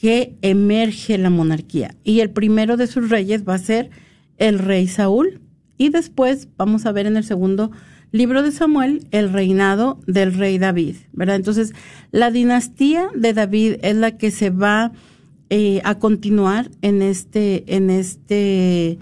[0.00, 3.90] que emerge la monarquía y el primero de sus reyes va a ser
[4.36, 5.40] el rey Saúl
[5.76, 7.72] y después vamos a ver en el segundo
[8.12, 11.36] libro de Samuel el reinado del rey David, ¿verdad?
[11.36, 11.74] Entonces
[12.12, 14.92] la dinastía de David es la que se va
[15.50, 18.98] eh, a continuar en este, en este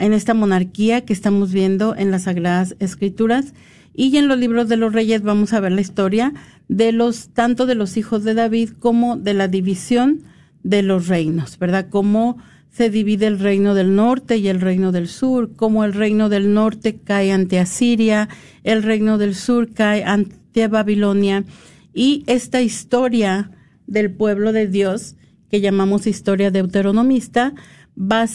[0.00, 3.52] en esta monarquía que estamos viendo en las Sagradas Escrituras.
[3.94, 6.34] Y en los libros de los reyes vamos a ver la historia
[6.68, 10.22] de los, tanto de los hijos de David como de la división
[10.64, 11.86] de los reinos, ¿verdad?
[11.90, 12.38] Cómo
[12.70, 16.54] se divide el reino del norte y el reino del sur, cómo el reino del
[16.54, 18.28] norte cae ante Asiria,
[18.64, 21.44] el reino del sur cae ante Babilonia.
[21.92, 23.52] Y esta historia
[23.86, 25.14] del pueblo de Dios,
[25.50, 27.54] que llamamos historia deuteronomista,
[27.96, 28.26] va,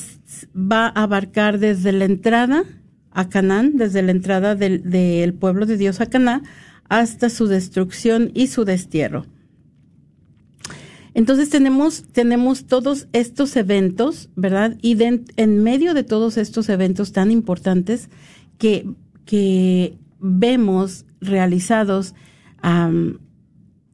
[0.56, 2.64] va a abarcar desde la entrada
[3.20, 6.44] a Canaán, desde la entrada del, pueblo de Dios a Canaán,
[6.88, 9.26] hasta su destrucción y su destierro.
[11.14, 14.78] Entonces tenemos, tenemos todos estos eventos, ¿verdad?
[14.82, 18.10] Y en medio de todos estos eventos tan importantes
[18.58, 18.88] que,
[19.26, 22.16] que vemos realizados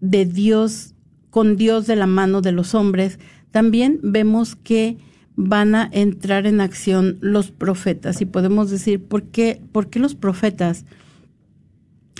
[0.01, 0.93] de Dios
[1.31, 3.17] con Dios de la mano de los hombres,
[3.49, 4.97] también vemos que
[5.35, 8.21] van a entrar en acción los profetas.
[8.21, 10.85] Y podemos decir, ¿por qué, ¿por qué los profetas?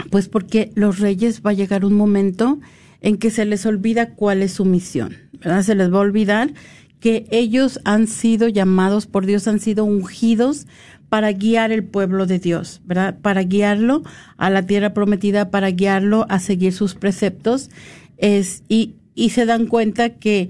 [0.09, 2.59] Pues porque los reyes va a llegar un momento
[3.01, 5.61] en que se les olvida cuál es su misión, ¿verdad?
[5.63, 6.53] Se les va a olvidar
[6.99, 10.65] que ellos han sido llamados por Dios, han sido ungidos
[11.07, 13.17] para guiar el pueblo de Dios, ¿verdad?
[13.21, 14.03] Para guiarlo
[14.37, 17.69] a la tierra prometida, para guiarlo a seguir sus preceptos.
[18.17, 20.49] Es, y, y se dan cuenta que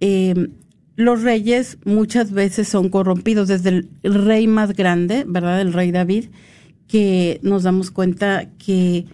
[0.00, 0.48] eh,
[1.00, 5.60] los reyes muchas veces son corrompidos, desde el rey más grande, ¿verdad?
[5.60, 6.26] El rey David,
[6.88, 9.06] que nos damos cuenta que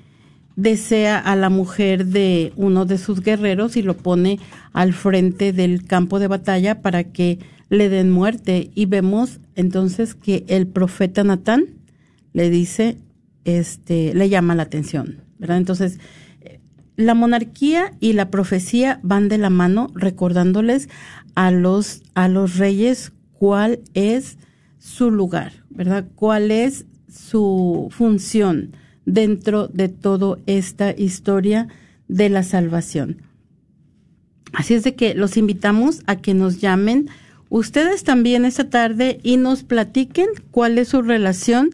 [0.56, 4.40] desea a la mujer de uno de sus guerreros y lo pone
[4.72, 8.70] al frente del campo de batalla para que le den muerte.
[8.74, 11.66] Y vemos entonces que el profeta Natán
[12.32, 12.98] le dice,
[13.44, 15.58] este, le llama la atención, ¿verdad?
[15.58, 16.00] Entonces,
[16.96, 20.88] la monarquía y la profecía van de la mano recordándoles
[21.36, 24.38] a los, a los reyes cuál es
[24.78, 26.06] su lugar, ¿verdad?
[26.16, 28.72] ¿Cuál es su función
[29.04, 31.68] dentro de toda esta historia
[32.08, 33.22] de la salvación?
[34.52, 37.08] Así es de que los invitamos a que nos llamen
[37.50, 41.70] ustedes también esta tarde y nos platiquen cuál es su relación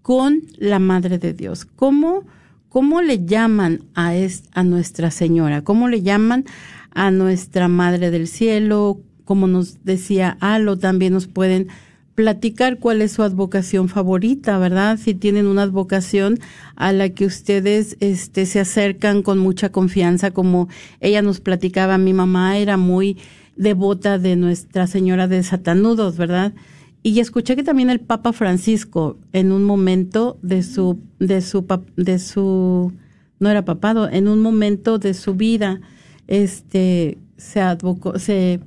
[0.00, 1.66] con la Madre de Dios.
[1.66, 2.24] ¿Cómo,
[2.70, 5.62] cómo le llaman a, es, a Nuestra Señora?
[5.62, 6.46] ¿Cómo le llaman
[6.94, 11.68] a nuestra Madre del Cielo, como nos decía Alo, también nos pueden
[12.14, 14.98] platicar cuál es su advocación favorita, ¿verdad?
[14.98, 16.38] Si tienen una advocación
[16.76, 20.68] a la que ustedes este, se acercan con mucha confianza, como
[21.00, 23.16] ella nos platicaba, mi mamá era muy
[23.56, 26.54] devota de Nuestra Señora de Satanudos, ¿verdad?
[27.02, 31.66] Y escuché que también el Papa Francisco, en un momento de su, de su,
[31.96, 32.92] de su,
[33.40, 35.80] no era papado, en un momento de su vida,
[36.26, 38.60] este se advocó, se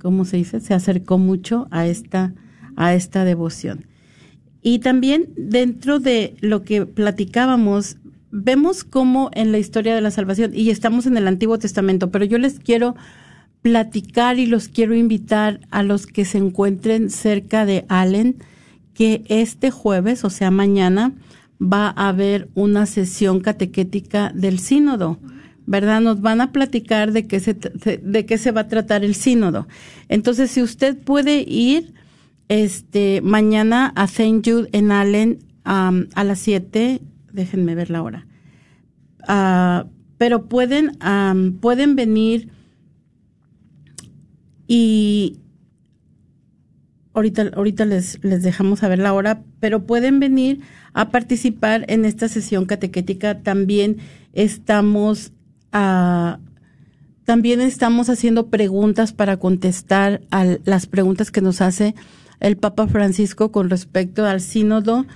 [0.00, 0.60] ¿cómo se dice?
[0.60, 2.34] se acercó mucho a esta
[2.76, 3.86] a esta devoción.
[4.62, 7.96] Y también dentro de lo que platicábamos,
[8.30, 12.24] vemos cómo en la historia de la salvación, y estamos en el Antiguo Testamento, pero
[12.24, 12.94] yo les quiero
[13.62, 18.36] platicar y los quiero invitar a los que se encuentren cerca de Allen,
[18.94, 21.14] que este jueves, o sea, mañana,
[21.60, 25.18] va a haber una sesión catequética del sínodo.
[25.68, 26.00] ¿Verdad?
[26.00, 29.68] Nos van a platicar de qué se, de qué se va a tratar el sínodo.
[30.08, 31.92] Entonces, si usted puede ir
[32.48, 34.40] este mañana a St.
[34.42, 37.02] Jude en Allen a las 7,
[37.34, 38.26] déjenme ver la hora.
[39.28, 39.84] Ah,
[40.16, 40.98] pero pueden,
[41.60, 42.48] pueden venir
[44.66, 45.36] y
[47.12, 50.62] ahorita, ahorita les, les dejamos saber la hora, pero pueden venir
[50.94, 53.42] a participar en esta sesión catequética.
[53.42, 53.98] También
[54.32, 55.32] estamos
[55.70, 61.94] también estamos haciendo preguntas para contestar a las preguntas que nos hace
[62.40, 65.06] el Papa Francisco con respecto al sínodo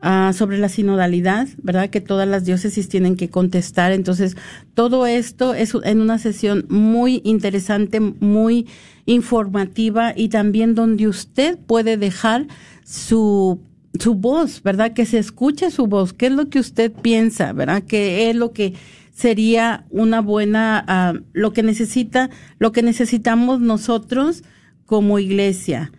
[0.00, 1.90] ah, sobre la sinodalidad, ¿verdad?
[1.90, 3.92] Que todas las diócesis tienen que contestar.
[3.92, 4.36] Entonces,
[4.74, 8.66] todo esto es en una sesión muy interesante, muy
[9.06, 12.46] informativa y también donde usted puede dejar
[12.84, 13.60] su
[13.98, 14.92] su voz, ¿verdad?
[14.92, 16.12] Que se escuche su voz.
[16.12, 17.82] ¿Qué es lo que usted piensa, verdad?
[17.82, 18.74] ¿Qué es lo que
[19.18, 24.44] sería una buena, ah, lo que necesita, lo que necesitamos nosotros
[24.86, 25.90] como iglesia.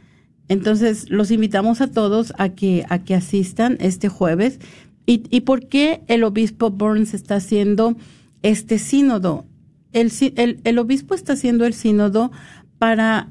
[0.47, 4.59] Entonces, los invitamos a todos a que, a que asistan este jueves.
[5.05, 7.97] ¿Y, y por qué el obispo Burns está haciendo
[8.41, 9.45] este sínodo?
[9.91, 12.31] El, el, el obispo está haciendo el sínodo
[12.77, 13.27] para,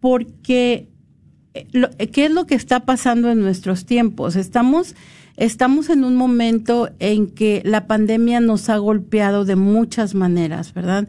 [0.00, 0.90] porque,
[1.54, 4.36] eh, ¿qué es lo que está pasando en nuestros tiempos?
[4.36, 4.94] Estamos
[5.40, 11.08] Estamos en un momento en que la pandemia nos ha golpeado de muchas maneras, ¿verdad?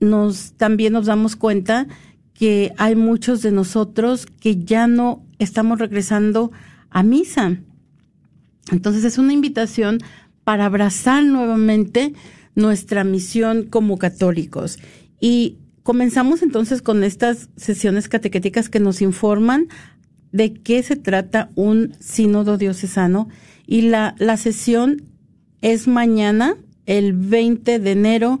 [0.00, 1.86] Nos, también nos damos cuenta
[2.34, 6.50] que hay muchos de nosotros que ya no estamos regresando
[6.90, 7.58] a misa.
[8.72, 10.00] Entonces es una invitación
[10.42, 12.14] para abrazar nuevamente
[12.56, 14.80] nuestra misión como católicos.
[15.20, 19.68] Y comenzamos entonces con estas sesiones catequéticas que nos informan
[20.32, 23.28] de qué se trata un sínodo diocesano
[23.66, 25.02] y la, la sesión
[25.60, 26.56] es mañana,
[26.86, 28.40] el 20 de enero,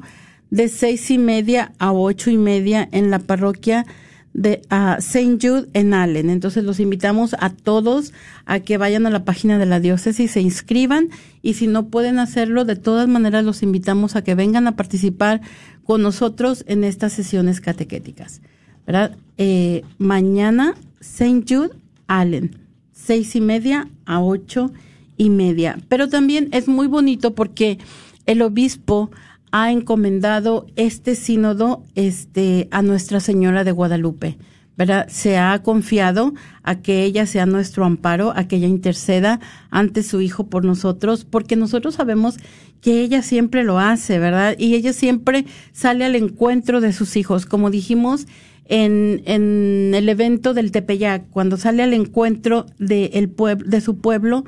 [0.50, 3.84] de seis y media a ocho y media en la parroquia
[4.32, 4.62] de
[5.00, 6.30] Saint Jude en Allen.
[6.30, 8.12] Entonces los invitamos a todos
[8.46, 11.08] a que vayan a la página de la diócesis, se inscriban
[11.42, 15.40] y si no pueden hacerlo, de todas maneras los invitamos a que vengan a participar
[15.84, 18.40] con nosotros en estas sesiones catequéticas.
[18.86, 19.16] ¿Verdad?
[19.36, 21.44] Eh, mañana St.
[21.48, 21.70] Jude,
[22.06, 22.58] Allen,
[22.92, 24.72] seis y media a ocho
[25.16, 25.78] y media.
[25.88, 27.78] Pero también es muy bonito porque
[28.26, 29.10] el obispo
[29.50, 34.38] ha encomendado este sínodo este, a Nuestra Señora de Guadalupe.
[34.78, 35.08] ¿verdad?
[35.08, 39.40] Se ha confiado a que ella sea nuestro amparo, a que ella interceda
[39.70, 42.36] ante su Hijo por nosotros, porque nosotros sabemos
[42.80, 44.54] que ella siempre lo hace, ¿verdad?
[44.56, 48.28] Y ella siempre sale al encuentro de sus hijos, como dijimos
[48.68, 53.34] en, en el evento del Tepeyac, cuando sale al encuentro de, el
[53.66, 54.44] de su pueblo,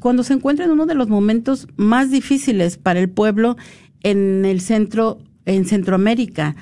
[0.00, 3.56] cuando se encuentra en uno de los momentos más difíciles para el pueblo
[4.02, 6.56] en el centro, en Centroamérica,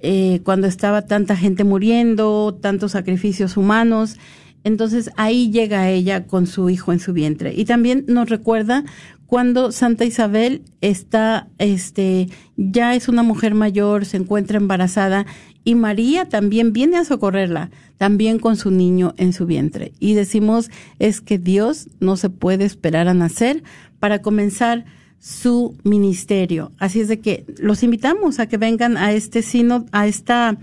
[0.00, 4.16] eh, cuando estaba tanta gente muriendo, tantos sacrificios humanos.
[4.64, 7.54] Entonces ahí llega ella con su hijo en su vientre.
[7.54, 8.84] Y también nos recuerda
[9.26, 15.26] cuando Santa Isabel está, este, ya es una mujer mayor, se encuentra embarazada
[15.64, 19.92] y María también viene a socorrerla, también con su niño en su vientre.
[19.98, 20.70] Y decimos
[21.00, 23.64] es que Dios no se puede esperar a nacer
[23.98, 24.84] para comenzar
[25.18, 26.70] su ministerio.
[26.78, 30.56] Así es de que los invitamos a que vengan a este sínodo, a esta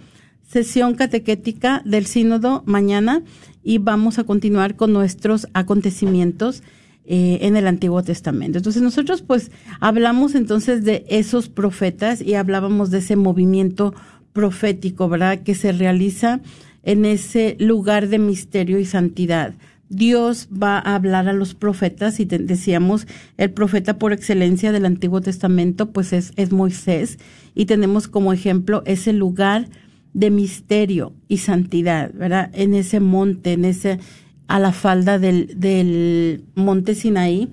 [0.47, 3.23] sesión catequética del sínodo mañana
[3.61, 6.63] y vamos a continuar con nuestros acontecimientos
[7.05, 8.59] eh, en el Antiguo Testamento.
[8.59, 13.93] Entonces nosotros pues hablamos entonces de esos profetas y hablábamos de ese movimiento
[14.31, 15.43] profético, ¿verdad?
[15.43, 16.41] Que se realiza
[16.81, 19.53] en ese lugar de misterio y santidad.
[19.89, 25.21] Dios va a hablar a los profetas y decíamos el profeta por excelencia del Antiguo
[25.21, 27.19] Testamento pues es, es Moisés
[27.53, 29.67] y tenemos como ejemplo ese lugar
[30.13, 32.49] de misterio y santidad, ¿verdad?
[32.53, 33.99] En ese monte, en ese,
[34.47, 37.49] a la falda del, del monte Sinaí.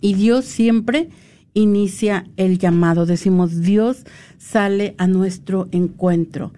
[0.00, 1.08] Y Dios siempre
[1.54, 3.06] inicia el llamado.
[3.06, 4.04] Decimos, Dios
[4.38, 6.52] sale a nuestro encuentro.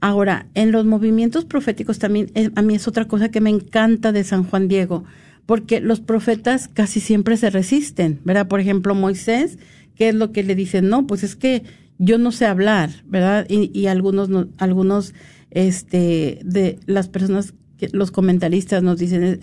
[0.00, 4.12] Ahora, en los movimientos proféticos también, eh, a mí es otra cosa que me encanta
[4.12, 5.04] de San Juan Diego,
[5.46, 8.46] porque los profetas casi siempre se resisten, ¿verdad?
[8.46, 9.58] Por ejemplo, Moisés,
[9.94, 10.90] ¿qué es lo que le dicen?
[10.90, 11.62] No, pues es que
[11.98, 13.46] yo no sé hablar, ¿verdad?
[13.48, 15.14] Y, algunos, algunos,
[15.50, 17.54] este, de las personas,
[17.92, 19.40] los comentaristas nos dicen,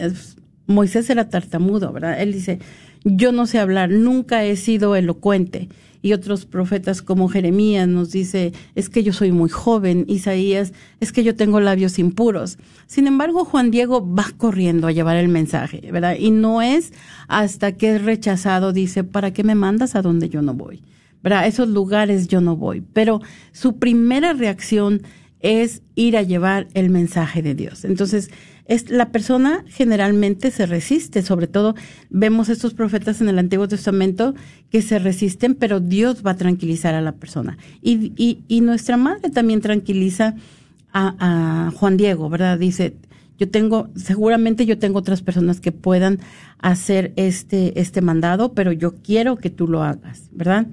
[0.67, 2.21] Moisés era tartamudo, ¿verdad?
[2.21, 2.59] Él dice,
[3.03, 5.69] yo no sé hablar, nunca he sido elocuente
[6.01, 11.11] y otros profetas como Jeremías nos dice, es que yo soy muy joven, Isaías, es
[11.11, 12.57] que yo tengo labios impuros.
[12.87, 16.15] Sin embargo, Juan Diego va corriendo a llevar el mensaje, ¿verdad?
[16.17, 16.91] Y no es
[17.27, 20.81] hasta que es rechazado, dice, ¿para qué me mandas a donde yo no voy?
[21.23, 21.45] ¿Verdad?
[21.45, 22.81] esos lugares yo no voy.
[22.93, 23.21] Pero
[23.51, 25.03] su primera reacción
[25.41, 27.85] es ir a llevar el mensaje de Dios.
[27.85, 28.29] Entonces,
[28.65, 31.75] es, la persona generalmente se resiste, sobre todo
[32.09, 34.35] vemos estos profetas en el Antiguo Testamento
[34.69, 37.57] que se resisten, pero Dios va a tranquilizar a la persona.
[37.81, 40.35] Y, y, y nuestra madre también tranquiliza
[40.93, 42.59] a, a Juan Diego, ¿verdad?
[42.59, 42.95] Dice,
[43.37, 46.19] yo tengo, seguramente yo tengo otras personas que puedan
[46.59, 50.67] hacer este, este mandado, pero yo quiero que tú lo hagas, ¿verdad?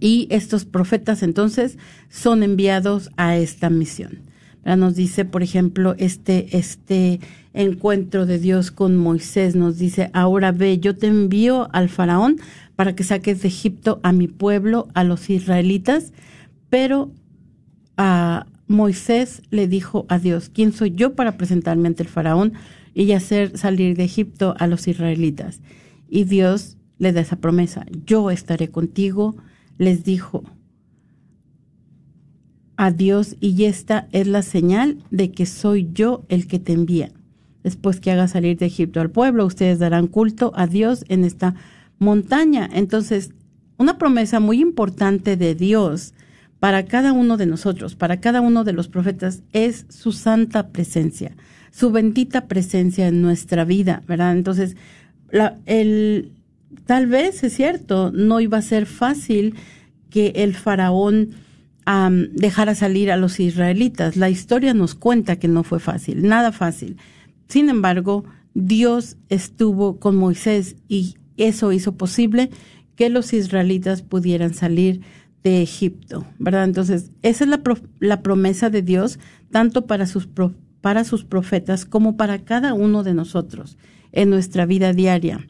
[0.00, 1.78] Y estos profetas entonces
[2.08, 4.20] son enviados a esta misión.
[4.64, 7.20] Nos dice, por ejemplo, este, este
[7.54, 12.40] encuentro de Dios con Moisés, nos dice, ahora ve, yo te envío al faraón
[12.74, 16.12] para que saques de Egipto a mi pueblo, a los israelitas,
[16.68, 17.12] pero
[17.96, 22.54] a Moisés le dijo a Dios, ¿quién soy yo para presentarme ante el faraón
[22.92, 25.60] y hacer salir de Egipto a los israelitas?
[26.08, 29.36] Y Dios le da esa promesa, yo estaré contigo,
[29.78, 30.44] les dijo,
[32.76, 37.10] a Dios y esta es la señal de que soy yo el que te envía.
[37.62, 41.54] Después que haga salir de Egipto al pueblo, ustedes darán culto a Dios en esta
[41.98, 42.68] montaña.
[42.72, 43.32] Entonces,
[43.78, 46.14] una promesa muy importante de Dios
[46.60, 51.36] para cada uno de nosotros, para cada uno de los profetas, es su santa presencia,
[51.70, 54.32] su bendita presencia en nuestra vida, ¿verdad?
[54.32, 54.76] Entonces,
[55.66, 56.32] el,
[56.84, 59.54] tal vez es cierto, no iba a ser fácil
[60.10, 61.30] que el faraón
[61.86, 64.16] a dejar a salir a los israelitas.
[64.16, 66.96] La historia nos cuenta que no fue fácil, nada fácil.
[67.48, 68.24] Sin embargo,
[68.54, 72.50] Dios estuvo con Moisés y eso hizo posible
[72.96, 75.02] que los israelitas pudieran salir
[75.44, 76.64] de Egipto, ¿verdad?
[76.64, 77.62] Entonces, esa es la,
[78.00, 79.20] la promesa de Dios,
[79.52, 80.28] tanto para sus,
[80.80, 83.78] para sus profetas como para cada uno de nosotros
[84.10, 85.46] en nuestra vida diaria.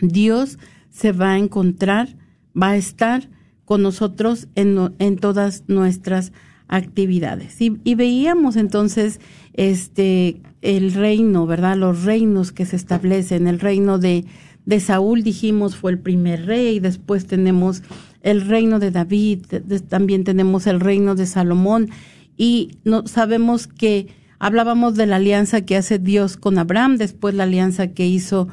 [0.00, 0.58] Dios
[0.90, 2.16] se va a encontrar,
[2.60, 3.28] va a estar
[3.64, 6.32] con nosotros en, todas nuestras
[6.68, 7.60] actividades.
[7.60, 9.20] Y, y, veíamos entonces
[9.54, 11.76] este el reino, ¿verdad?
[11.76, 13.46] Los reinos que se establecen.
[13.46, 14.24] El reino de,
[14.66, 16.80] de Saúl, dijimos, fue el primer rey.
[16.80, 17.82] Después tenemos
[18.22, 19.46] el reino de David.
[19.88, 21.90] también tenemos el reino de Salomón.
[22.36, 24.08] Y no, sabemos que
[24.38, 28.48] hablábamos de la alianza que hace Dios con Abraham, después la alianza que hizo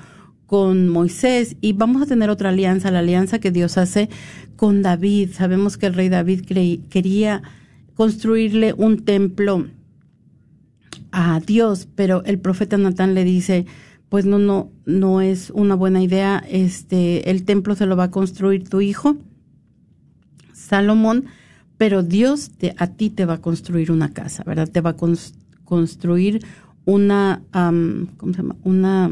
[0.46, 4.10] con Moisés y vamos a tener otra alianza, la alianza que Dios hace
[4.56, 5.32] con David.
[5.34, 6.46] Sabemos que el rey David
[6.89, 7.41] quería
[7.96, 9.68] construirle un templo
[11.12, 13.66] a Dios, pero el profeta Natán le dice,
[14.10, 18.12] pues no, no, no es una buena idea, este, el templo se lo va a
[18.12, 19.18] construir tu hijo,
[20.54, 21.26] Salomón,
[21.78, 24.70] pero Dios te, a ti te va a construir una casa, ¿verdad?
[24.70, 24.96] Te va a
[25.64, 26.46] construir
[26.86, 28.56] una, ¿cómo se llama?
[28.64, 29.12] Una,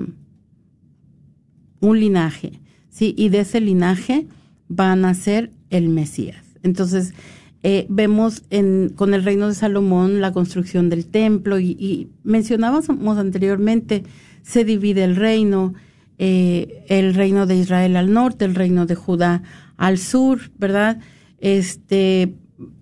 [1.83, 3.13] un linaje, ¿sí?
[3.17, 4.25] Y de ese linaje
[4.71, 6.43] va a nacer el Mesías.
[6.63, 7.13] Entonces,
[7.61, 14.03] eh, vemos en, con el reino de Salomón la construcción del templo y, mencionábamos anteriormente,
[14.43, 15.73] se divide el reino,
[16.19, 19.43] eh, el reino de Israel al norte, el reino de Judá
[19.75, 20.99] al sur, ¿verdad?
[21.39, 22.33] Este,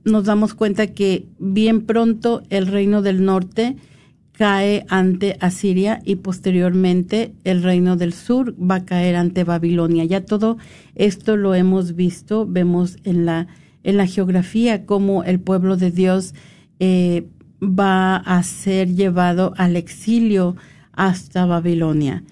[0.03, 3.77] nos damos cuenta que bien pronto el reino del norte
[4.41, 10.03] cae ante Asiria y posteriormente el reino del sur va a caer ante Babilonia.
[10.03, 10.57] Ya todo
[10.95, 13.45] esto lo hemos visto, vemos en la,
[13.83, 16.33] en la geografía cómo el pueblo de Dios
[16.79, 17.27] eh,
[17.61, 20.55] va a ser llevado al exilio
[20.91, 22.23] hasta Babilonia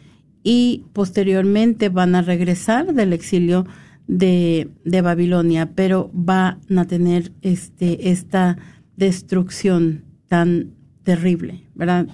[0.42, 3.68] y posteriormente van a regresar del exilio
[4.08, 8.58] de, de Babilonia, pero van a tener este, esta
[8.98, 10.79] destrucción tan
[11.10, 12.08] terrible, ¿verdad?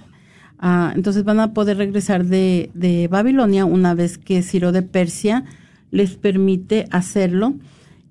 [0.58, 5.44] Ah, entonces van a poder regresar de, Babilonia una vez que Ciro de Persia
[5.92, 7.56] les permite hacerlo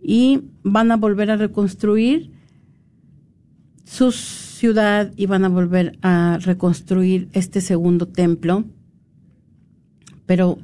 [0.02, 2.32] y van a volver a reconstruir
[3.84, 8.64] su ciudad y van a volver a reconstruir este segundo templo,
[10.26, 10.58] pero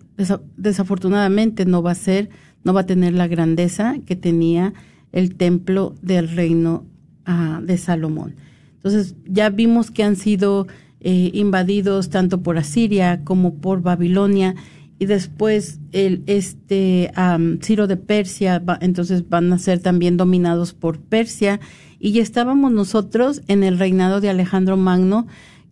[0.58, 2.28] desafortunadamente no va a ser,
[2.62, 4.74] no va a tener la grandeza que tenía
[5.12, 6.84] el templo del reino
[7.24, 8.34] ah, de Salomón.
[8.82, 10.66] Entonces ya vimos que han sido
[11.00, 14.54] eh, invadidos tanto por Asiria como por Babilonia
[14.98, 17.10] y después el este
[17.62, 21.58] Ciro de Persia, entonces van a ser también dominados por Persia
[21.98, 25.26] y estábamos nosotros en el reinado de Alejandro Magno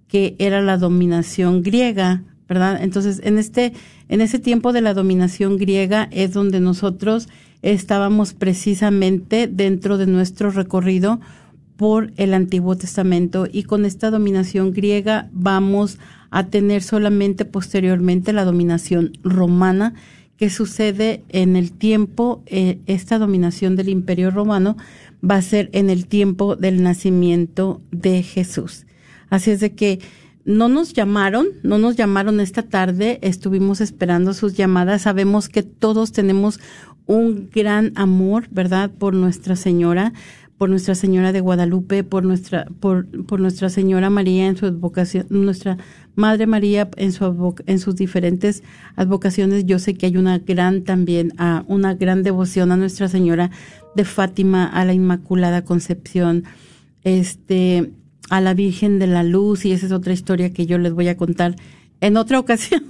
[0.06, 2.82] que era la dominación griega, ¿verdad?
[2.82, 3.74] Entonces en este
[4.08, 7.28] en ese tiempo de la dominación griega es donde nosotros
[7.60, 11.20] estábamos precisamente dentro de nuestro recorrido
[11.78, 15.98] por el Antiguo Testamento y con esta dominación griega vamos
[16.30, 19.94] a tener solamente posteriormente la dominación romana
[20.36, 24.76] que sucede en el tiempo, eh, esta dominación del imperio romano
[25.24, 28.84] va a ser en el tiempo del nacimiento de Jesús.
[29.30, 30.00] Así es de que
[30.44, 36.10] no nos llamaron, no nos llamaron esta tarde, estuvimos esperando sus llamadas, sabemos que todos
[36.10, 36.58] tenemos
[37.06, 40.12] un gran amor, ¿verdad?, por Nuestra Señora,
[40.58, 45.26] por Nuestra Señora de Guadalupe, por nuestra, por, por Nuestra Señora María en su advocación,
[45.30, 45.78] nuestra
[46.16, 48.64] Madre María en su en sus diferentes
[48.96, 49.66] advocaciones.
[49.66, 53.52] Yo sé que hay una gran también, a una gran devoción a Nuestra Señora
[53.94, 56.42] de Fátima, a la Inmaculada Concepción,
[57.04, 57.92] este,
[58.28, 61.06] a la Virgen de la Luz, y esa es otra historia que yo les voy
[61.06, 61.54] a contar
[62.00, 62.82] en otra ocasión.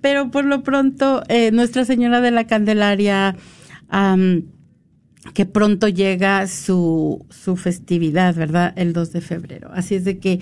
[0.00, 3.36] Pero por lo pronto, eh, Nuestra Señora de la Candelaria,
[5.34, 8.72] que pronto llega su, su festividad, ¿verdad?
[8.76, 9.70] El 2 de febrero.
[9.72, 10.40] Así es de que,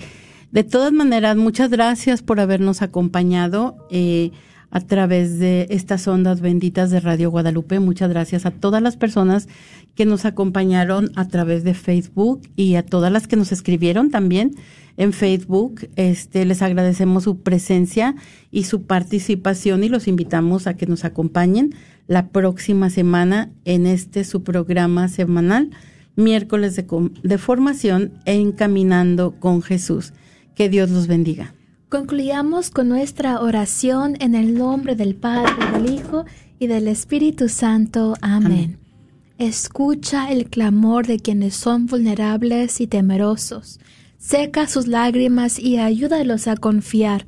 [0.51, 4.31] de todas maneras, muchas gracias por habernos acompañado eh,
[4.71, 7.79] a través de estas ondas benditas de Radio Guadalupe.
[7.79, 9.47] Muchas gracias a todas las personas
[9.95, 14.55] que nos acompañaron a través de Facebook y a todas las que nos escribieron también
[14.97, 15.89] en Facebook.
[15.95, 18.15] Este, les agradecemos su presencia
[18.51, 21.73] y su participación y los invitamos a que nos acompañen
[22.09, 25.69] la próxima semana en este su programa semanal,
[26.15, 26.85] miércoles de,
[27.21, 30.11] de formación e encaminando con Jesús.
[30.55, 31.53] Que Dios los bendiga.
[31.87, 36.25] Concluyamos con nuestra oración en el nombre del Padre, del Hijo
[36.57, 38.15] y del Espíritu Santo.
[38.21, 38.79] Amén.
[39.37, 43.79] Escucha el clamor de quienes son vulnerables y temerosos.
[44.17, 47.27] Seca sus lágrimas y ayúdalos a confiar.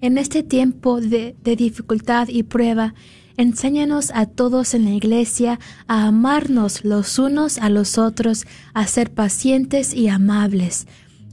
[0.00, 2.94] En este tiempo de, de dificultad y prueba,
[3.40, 9.14] Enséñanos a todos en la iglesia a amarnos los unos a los otros, a ser
[9.14, 10.86] pacientes y amables.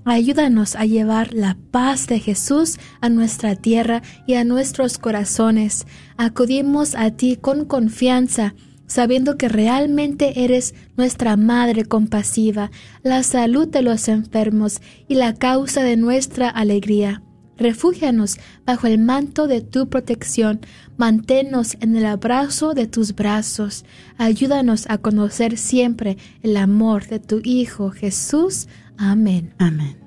[0.05, 5.85] Ayúdanos a llevar la paz de Jesús a nuestra tierra y a nuestros corazones.
[6.15, 8.55] Acudimos a ti con confianza,
[8.85, 12.71] sabiendo que realmente eres nuestra Madre compasiva,
[13.03, 14.79] la salud de los enfermos
[15.09, 17.21] y la causa de nuestra alegría.
[17.57, 20.59] Refúgianos bajo el manto de tu protección,
[20.97, 23.85] manténnos en el abrazo de tus brazos,
[24.17, 28.67] ayúdanos a conocer siempre el amor de tu Hijo Jesús.
[28.97, 29.53] Amén.
[29.57, 30.06] Amén.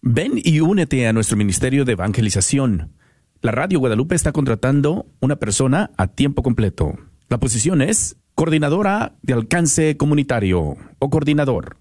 [0.00, 2.92] Ven y únete a nuestro ministerio de evangelización.
[3.40, 6.98] La Radio Guadalupe está contratando una persona a tiempo completo.
[7.28, 11.76] La posición es coordinadora de alcance comunitario o coordinador.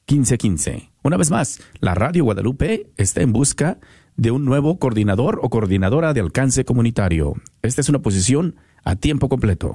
[0.06, 0.90] 214-653-1515.
[1.02, 3.78] Una vez más, la Radio Guadalupe está en busca
[4.16, 7.34] de un nuevo coordinador o coordinadora de alcance comunitario.
[7.62, 9.74] Esta es una posición a tiempo completo.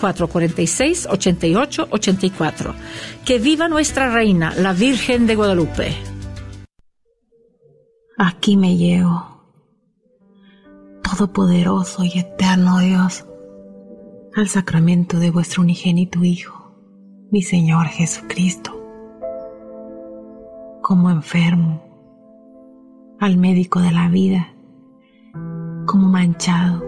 [0.00, 2.74] 446-8884.
[3.24, 5.94] Que viva nuestra reina, la Virgen de Guadalupe.
[8.16, 9.28] Aquí me llevo,
[11.02, 13.24] Todopoderoso y eterno Dios,
[14.34, 16.74] al sacramento de vuestro unigénito Hijo,
[17.30, 18.76] mi Señor Jesucristo.
[20.82, 21.82] Como enfermo,
[23.18, 24.54] al médico de la vida,
[25.86, 26.84] como manchado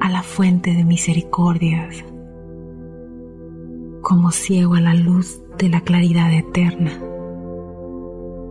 [0.00, 2.04] a la fuente de misericordias
[4.02, 6.90] como ciego a la luz de la claridad eterna,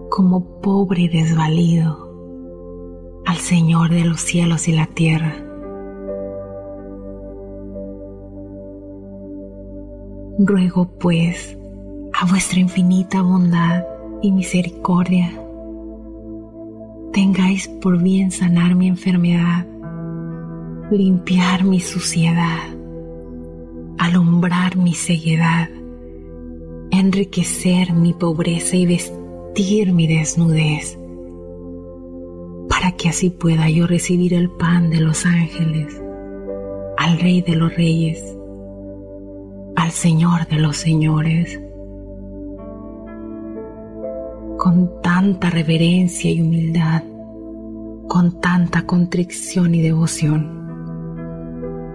[0.10, 2.10] como pobre y desvalido
[3.26, 5.36] al Señor de los cielos y la tierra.
[10.40, 11.58] Ruego pues
[12.14, 13.84] a vuestra infinita bondad
[14.22, 15.34] y misericordia,
[17.12, 19.68] tengáis por bien sanar mi enfermedad,
[20.90, 22.81] limpiar mi suciedad
[24.02, 25.70] alumbrar mi ceguedad,
[26.90, 30.98] enriquecer mi pobreza y vestir mi desnudez,
[32.68, 36.02] para que así pueda yo recibir el pan de los ángeles,
[36.98, 38.24] al Rey de los Reyes,
[39.76, 41.62] al Señor de los Señores.
[44.58, 47.04] Con tanta reverencia y humildad,
[48.08, 50.60] con tanta contrición y devoción,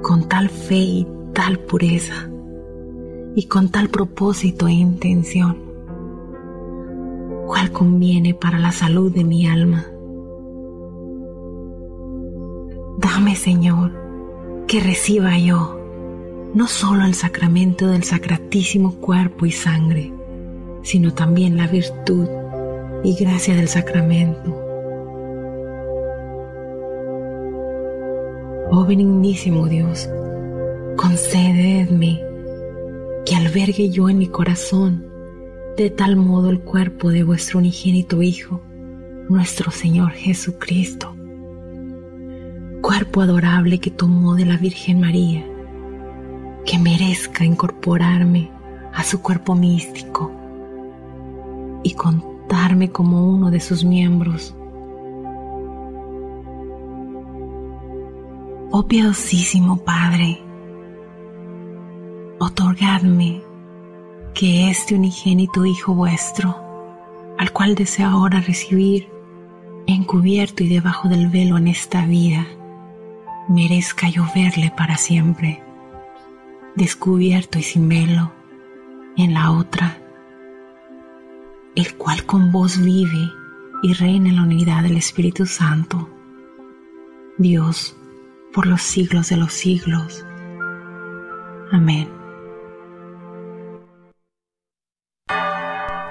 [0.02, 2.30] con tal fe y tal pureza
[3.34, 5.58] y con tal propósito e intención,
[7.46, 9.84] cual conviene para la salud de mi alma.
[12.96, 13.92] Dame, Señor,
[14.66, 15.78] que reciba yo
[16.54, 20.14] no solo el sacramento del sacratísimo cuerpo y sangre,
[20.82, 22.26] sino también la virtud
[23.04, 24.58] y gracia del sacramento.
[28.70, 30.08] Oh benignísimo Dios,
[30.96, 32.20] concededme
[33.26, 35.04] que albergue yo en mi corazón
[35.76, 38.62] de tal modo el cuerpo de vuestro unigénito Hijo,
[39.28, 41.14] nuestro Señor Jesucristo,
[42.80, 45.44] cuerpo adorable que tomó de la Virgen María,
[46.64, 48.50] que merezca incorporarme
[48.94, 50.32] a su cuerpo místico
[51.82, 54.54] y contarme como uno de sus miembros.
[58.70, 60.45] Oh piadosísimo Padre,
[62.38, 63.42] otorgadme
[64.34, 66.54] que este unigénito Hijo vuestro,
[67.38, 69.08] al cual deseo ahora recibir,
[69.86, 72.46] encubierto y debajo del velo en esta vida,
[73.48, 75.62] merezca yo verle para siempre,
[76.74, 78.32] descubierto y sin velo
[79.16, 79.98] en la otra,
[81.74, 83.30] el cual con vos vive
[83.82, 86.08] y reina en la unidad del Espíritu Santo,
[87.38, 87.96] Dios
[88.52, 90.24] por los siglos de los siglos.
[91.72, 92.15] Amén.